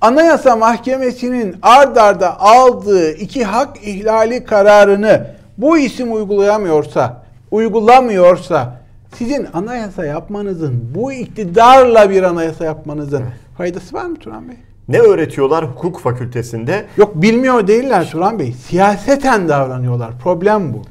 Anayasa 0.00 0.56
Mahkemesi'nin 0.56 1.56
ard 1.62 1.96
arda 1.96 2.40
aldığı 2.40 3.12
iki 3.12 3.44
hak 3.44 3.76
ihlali 3.82 4.44
kararını 4.44 5.26
bu 5.58 5.78
isim 5.78 6.12
uygulayamıyorsa, 6.12 7.22
uygulamıyorsa 7.50 8.80
sizin 9.14 9.46
anayasa 9.54 10.04
yapmanızın, 10.04 10.94
bu 10.94 11.12
iktidarla 11.12 12.10
bir 12.10 12.22
anayasa 12.22 12.64
yapmanızın 12.64 13.24
faydası 13.56 13.96
var 13.96 14.04
mı 14.04 14.16
Turan 14.16 14.48
Bey? 14.48 14.56
Ne 14.88 14.98
öğretiyorlar 14.98 15.64
hukuk 15.64 16.00
fakültesinde? 16.00 16.84
Yok 16.96 17.22
bilmiyor 17.22 17.66
değiller 17.66 18.10
Turan 18.10 18.38
Bey. 18.38 18.52
Siyaseten 18.52 19.48
davranıyorlar. 19.48 20.10
Problem 20.22 20.72
bu. 20.72 20.82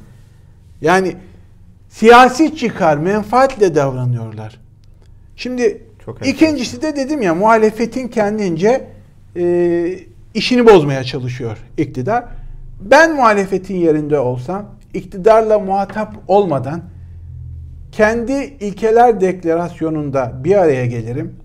Yani 0.80 1.16
siyasi 1.88 2.56
çıkar, 2.56 2.96
menfaatle 2.96 3.74
davranıyorlar. 3.74 4.60
Şimdi 5.40 5.82
Çok 6.04 6.26
ikincisi 6.26 6.82
de 6.82 6.96
dedim 6.96 7.22
ya 7.22 7.34
muhalefetin 7.34 8.08
kendince 8.08 8.88
e, 9.36 9.98
işini 10.34 10.66
bozmaya 10.66 11.04
çalışıyor 11.04 11.58
iktidar. 11.78 12.24
Ben 12.80 13.14
muhalefetin 13.16 13.76
yerinde 13.76 14.18
olsam 14.18 14.66
iktidarla 14.94 15.58
muhatap 15.58 16.14
olmadan 16.28 16.82
kendi 17.92 18.32
ilkeler 18.60 19.20
deklarasyonunda 19.20 20.32
bir 20.44 20.56
araya 20.56 20.86
gelirim. 20.86 21.36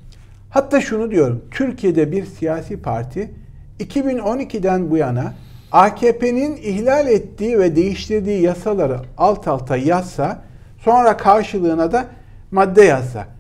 Hatta 0.50 0.82
şunu 0.82 1.12
diyorum. 1.12 1.46
Türkiye'de 1.52 2.12
bir 2.12 2.26
siyasi 2.26 2.82
parti 2.82 3.32
2012'den 3.80 4.92
bu 4.92 4.98
yana 4.98 5.34
AKP'nin 5.72 6.56
ihlal 6.56 7.08
ettiği 7.08 7.60
ve 7.60 7.76
değiştirdiği 7.76 8.42
yasaları 8.42 9.00
alt 9.18 9.48
alta 9.48 9.78
yazsa 9.78 10.42
sonra 10.80 11.18
karşılığına 11.18 11.92
da 11.92 12.06
madde 12.52 12.84
yazsa. 12.84 13.35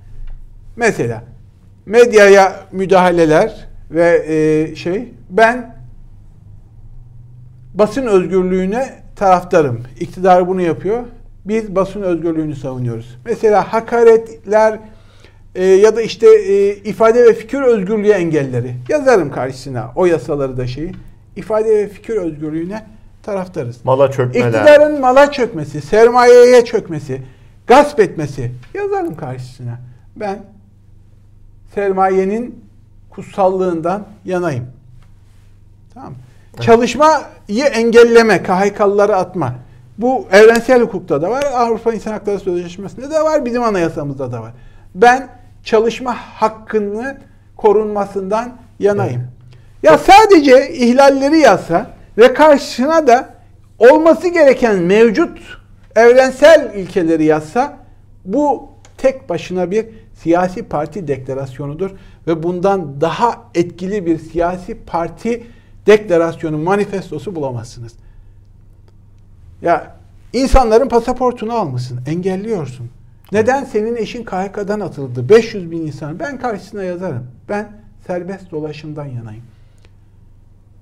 Mesela 0.75 1.23
medyaya 1.85 2.55
müdahaleler 2.71 3.67
ve 3.91 4.25
e, 4.27 4.75
şey 4.75 5.13
ben 5.29 5.75
basın 7.73 8.05
özgürlüğüne 8.05 8.93
taraftarım. 9.15 9.83
İktidar 9.99 10.47
bunu 10.47 10.61
yapıyor. 10.61 11.03
Biz 11.45 11.75
basın 11.75 12.01
özgürlüğünü 12.01 12.55
savunuyoruz. 12.55 13.17
Mesela 13.25 13.73
hakaretler 13.73 14.79
e, 15.55 15.65
ya 15.65 15.95
da 15.95 16.01
işte 16.01 16.27
e, 16.27 16.75
ifade 16.75 17.23
ve 17.23 17.33
fikir 17.33 17.61
özgürlüğü 17.61 18.09
engelleri 18.09 18.75
yazarım 18.89 19.31
karşısına 19.31 19.91
o 19.95 20.05
yasaları 20.05 20.57
da 20.57 20.67
şeyi. 20.67 20.91
İfade 21.35 21.69
ve 21.69 21.87
fikir 21.87 22.15
özgürlüğüne 22.15 22.85
taraftarız. 23.23 23.85
Mala 23.85 24.11
çökmeler. 24.11 24.47
İktidarın 24.47 25.01
mala 25.01 25.31
çökmesi, 25.31 25.81
sermayeye 25.81 26.65
çökmesi, 26.65 27.21
gasp 27.67 27.99
etmesi 27.99 28.51
yazarım 28.73 29.15
karşısına. 29.15 29.79
Ben 30.15 30.39
sermayenin 31.75 32.65
kutsallığından 33.09 34.03
yanayım. 34.25 34.67
Tamam 35.93 36.09
mı? 36.09 36.17
Çalışmayı 36.61 37.65
engelleme, 37.73 38.43
KHK'lıları 38.43 39.15
atma. 39.15 39.55
Bu 39.97 40.27
evrensel 40.31 40.81
hukukta 40.81 41.21
da 41.21 41.29
var, 41.29 41.43
Avrupa 41.53 41.93
İnsan 41.93 42.11
Hakları 42.11 42.39
Sözleşmesi'nde 42.39 43.09
de 43.11 43.23
var, 43.23 43.45
bizim 43.45 43.63
anayasamızda 43.63 44.31
da 44.31 44.41
var. 44.41 44.51
Ben 44.95 45.27
çalışma 45.63 46.15
hakkını 46.15 47.17
korunmasından 47.57 48.51
yanayım. 48.79 49.27
Ya 49.83 49.97
sadece 49.97 50.73
ihlalleri 50.73 51.39
yazsa 51.39 51.91
ve 52.17 52.33
karşısına 52.33 53.07
da 53.07 53.29
olması 53.79 54.27
gereken 54.27 54.75
mevcut 54.75 55.39
evrensel 55.95 56.71
ilkeleri 56.75 57.25
yazsa 57.25 57.77
bu 58.25 58.69
tek 58.97 59.29
başına 59.29 59.71
bir 59.71 59.85
siyasi 60.15 60.63
parti 60.63 61.07
deklarasyonudur 61.07 61.91
ve 62.27 62.43
bundan 62.43 63.01
daha 63.01 63.41
etkili 63.55 64.05
bir 64.05 64.17
siyasi 64.17 64.77
parti 64.85 65.43
deklarasyonu, 65.85 66.57
manifestosu 66.57 67.35
bulamazsınız. 67.35 67.93
Ya 69.61 69.95
insanların 70.33 70.89
pasaportunu 70.89 71.53
almışsın, 71.53 71.99
engelliyorsun. 72.07 72.89
Neden 73.31 73.63
senin 73.63 73.95
eşin 73.95 74.23
KHK'dan 74.23 74.79
atıldı? 74.79 75.29
500 75.29 75.71
bin 75.71 75.81
insan. 75.81 76.19
Ben 76.19 76.39
karşısına 76.39 76.83
yazarım. 76.83 77.27
Ben 77.49 77.71
serbest 78.07 78.51
dolaşımdan 78.51 79.05
yanayım. 79.05 79.43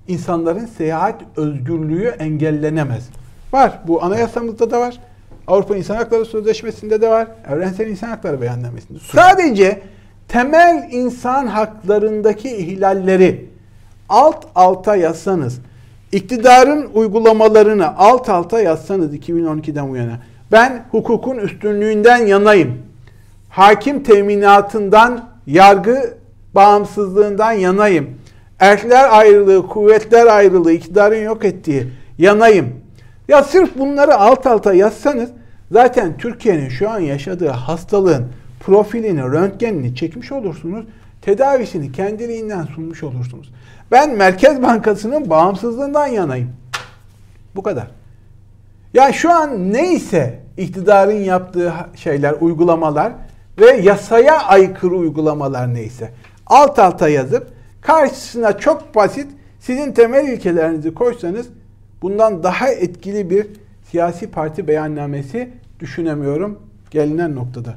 İnsanların 0.08 0.66
seyahat 0.66 1.22
özgürlüğü 1.38 2.08
engellenemez. 2.08 3.10
Var. 3.54 3.80
Bu 3.88 4.04
anayasamızda 4.04 4.72
da 4.72 4.80
var. 4.80 5.00
Avrupa 5.48 5.78
İnsan 5.78 5.96
Hakları 5.96 6.26
Sözleşmesi'nde 6.26 7.02
de 7.02 7.10
var. 7.10 7.28
Evrensel 7.50 7.88
İnsan 7.88 8.08
Hakları 8.08 8.42
Beyannamesi'nde. 8.42 9.00
Sadece 9.00 9.82
temel 10.28 10.88
insan 10.92 11.48
haklarındaki 11.48 12.50
ihlalleri 12.50 13.46
alt 14.10 14.46
alta 14.56 14.96
yazsanız, 14.96 15.60
iktidarın 16.12 16.90
uygulamalarını 16.94 17.98
alt 17.98 18.30
alta 18.30 18.62
yazsanız 18.62 19.16
2012'den 19.16 19.90
bu 19.90 19.96
yana, 19.96 20.20
ben 20.52 20.86
hukukun 20.92 21.38
üstünlüğünden 21.38 22.18
yanayım. 22.18 22.78
Hakim 23.50 24.04
teminatından, 24.04 25.30
yargı 25.48 26.18
bağımsızlığından 26.56 27.52
yanayım. 27.52 28.10
Erkler 28.60 29.18
ayrılığı, 29.18 29.68
kuvvetler 29.68 30.26
ayrılığı, 30.26 30.72
iktidarın 30.72 31.24
yok 31.24 31.46
ettiği 31.46 31.88
yanayım. 32.18 32.83
Ya 33.28 33.44
sırf 33.44 33.78
bunları 33.78 34.16
alt 34.16 34.48
alta 34.48 34.74
yazsanız 34.74 35.30
zaten 35.72 36.18
Türkiye'nin 36.18 36.70
şu 36.70 36.90
an 36.90 37.00
yaşadığı 37.00 37.50
hastalığın 37.50 38.28
profilini, 38.60 39.22
röntgenini 39.22 39.96
çekmiş 39.96 40.32
olursunuz. 40.32 40.86
Tedavisini 41.22 41.92
kendiliğinden 41.92 42.66
sunmuş 42.66 43.04
olursunuz. 43.04 43.54
Ben 43.92 44.16
Merkez 44.16 44.62
Bankası'nın 44.62 45.30
bağımsızlığından 45.30 46.08
yanayım. 46.08 46.50
Bu 47.56 47.64
kadar. 47.64 47.88
Ya 48.94 49.14
şu 49.14 49.32
an 49.32 49.74
neyse 49.74 50.40
iktidarın 50.58 51.20
yaptığı 51.20 51.74
şeyler, 51.96 52.36
uygulamalar 52.42 53.14
ve 53.60 53.72
yasaya 53.72 54.40
aykırı 54.40 54.96
uygulamalar 54.96 55.74
neyse 55.74 56.12
alt 56.48 56.80
alta 56.80 57.10
yazıp 57.10 57.48
karşısına 57.82 58.58
çok 58.58 58.96
basit 58.96 59.28
sizin 59.60 59.92
temel 59.92 60.28
ilkelerinizi 60.28 60.94
koysanız 60.94 61.48
bundan 62.04 62.44
daha 62.44 62.70
etkili 62.70 63.30
bir 63.30 63.48
siyasi 63.92 64.32
parti 64.32 64.68
beyannamesi 64.68 65.50
düşünemiyorum 65.80 66.60
gelinen 66.92 67.36
noktada. 67.36 67.76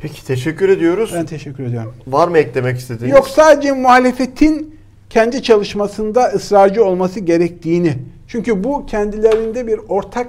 Peki 0.00 0.26
teşekkür 0.26 0.68
ediyoruz. 0.68 1.12
Ben 1.14 1.26
teşekkür 1.26 1.64
ediyorum. 1.64 1.94
Var 2.06 2.28
mı 2.28 2.38
eklemek 2.38 2.78
istediğiniz? 2.78 3.16
Yok 3.16 3.28
sadece 3.28 3.72
muhalefetin 3.72 4.76
kendi 5.10 5.42
çalışmasında 5.42 6.22
ısrarcı 6.22 6.84
olması 6.84 7.20
gerektiğini. 7.20 7.94
Çünkü 8.28 8.64
bu 8.64 8.86
kendilerinde 8.86 9.66
bir 9.66 9.80
ortak 9.88 10.26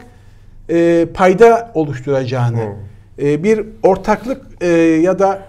e, 0.70 1.08
payda 1.14 1.72
oluşturacağını, 1.74 2.66
Hmm. 2.66 3.28
e, 3.28 3.44
bir 3.44 3.66
ortaklık 3.84 4.42
e, 4.62 4.68
ya 4.78 5.20
da 5.20 5.42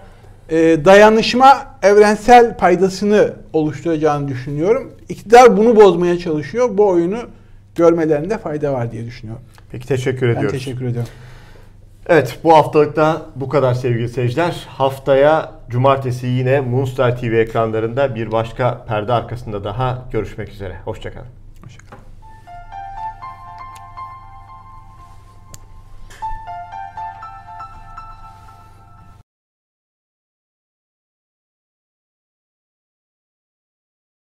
e, 0.49 0.85
dayanışma 0.85 1.77
evrensel 1.83 2.57
paydasını 2.57 3.33
oluşturacağını 3.53 4.27
düşünüyorum. 4.27 4.91
İktidar 5.09 5.57
bunu 5.57 5.75
bozmaya 5.75 6.17
çalışıyor. 6.19 6.69
Bu 6.77 6.87
oyunu 6.87 7.17
görmelerinde 7.75 8.37
fayda 8.37 8.73
var 8.73 8.91
diye 8.91 9.05
düşünüyorum. 9.05 9.43
Peki 9.71 9.87
teşekkür 9.87 10.27
Ben 10.27 10.31
ediyoruz. 10.31 10.51
teşekkür 10.51 10.85
ediyorum. 10.85 11.09
Evet 12.07 12.39
bu 12.43 12.55
haftalıkta 12.55 13.21
bu 13.35 13.49
kadar 13.49 13.73
sevgili 13.73 14.09
seyirciler. 14.09 14.65
Haftaya 14.67 15.51
cumartesi 15.69 16.27
yine 16.27 16.61
Moonstar 16.61 17.17
TV 17.17 17.33
ekranlarında 17.33 18.15
bir 18.15 18.31
başka 18.31 18.85
perde 18.85 19.13
arkasında 19.13 19.63
daha 19.63 20.05
görüşmek 20.11 20.49
üzere. 20.49 20.75
Hoşçakalın. 20.85 21.27
Hoşçakalın. 21.63 21.94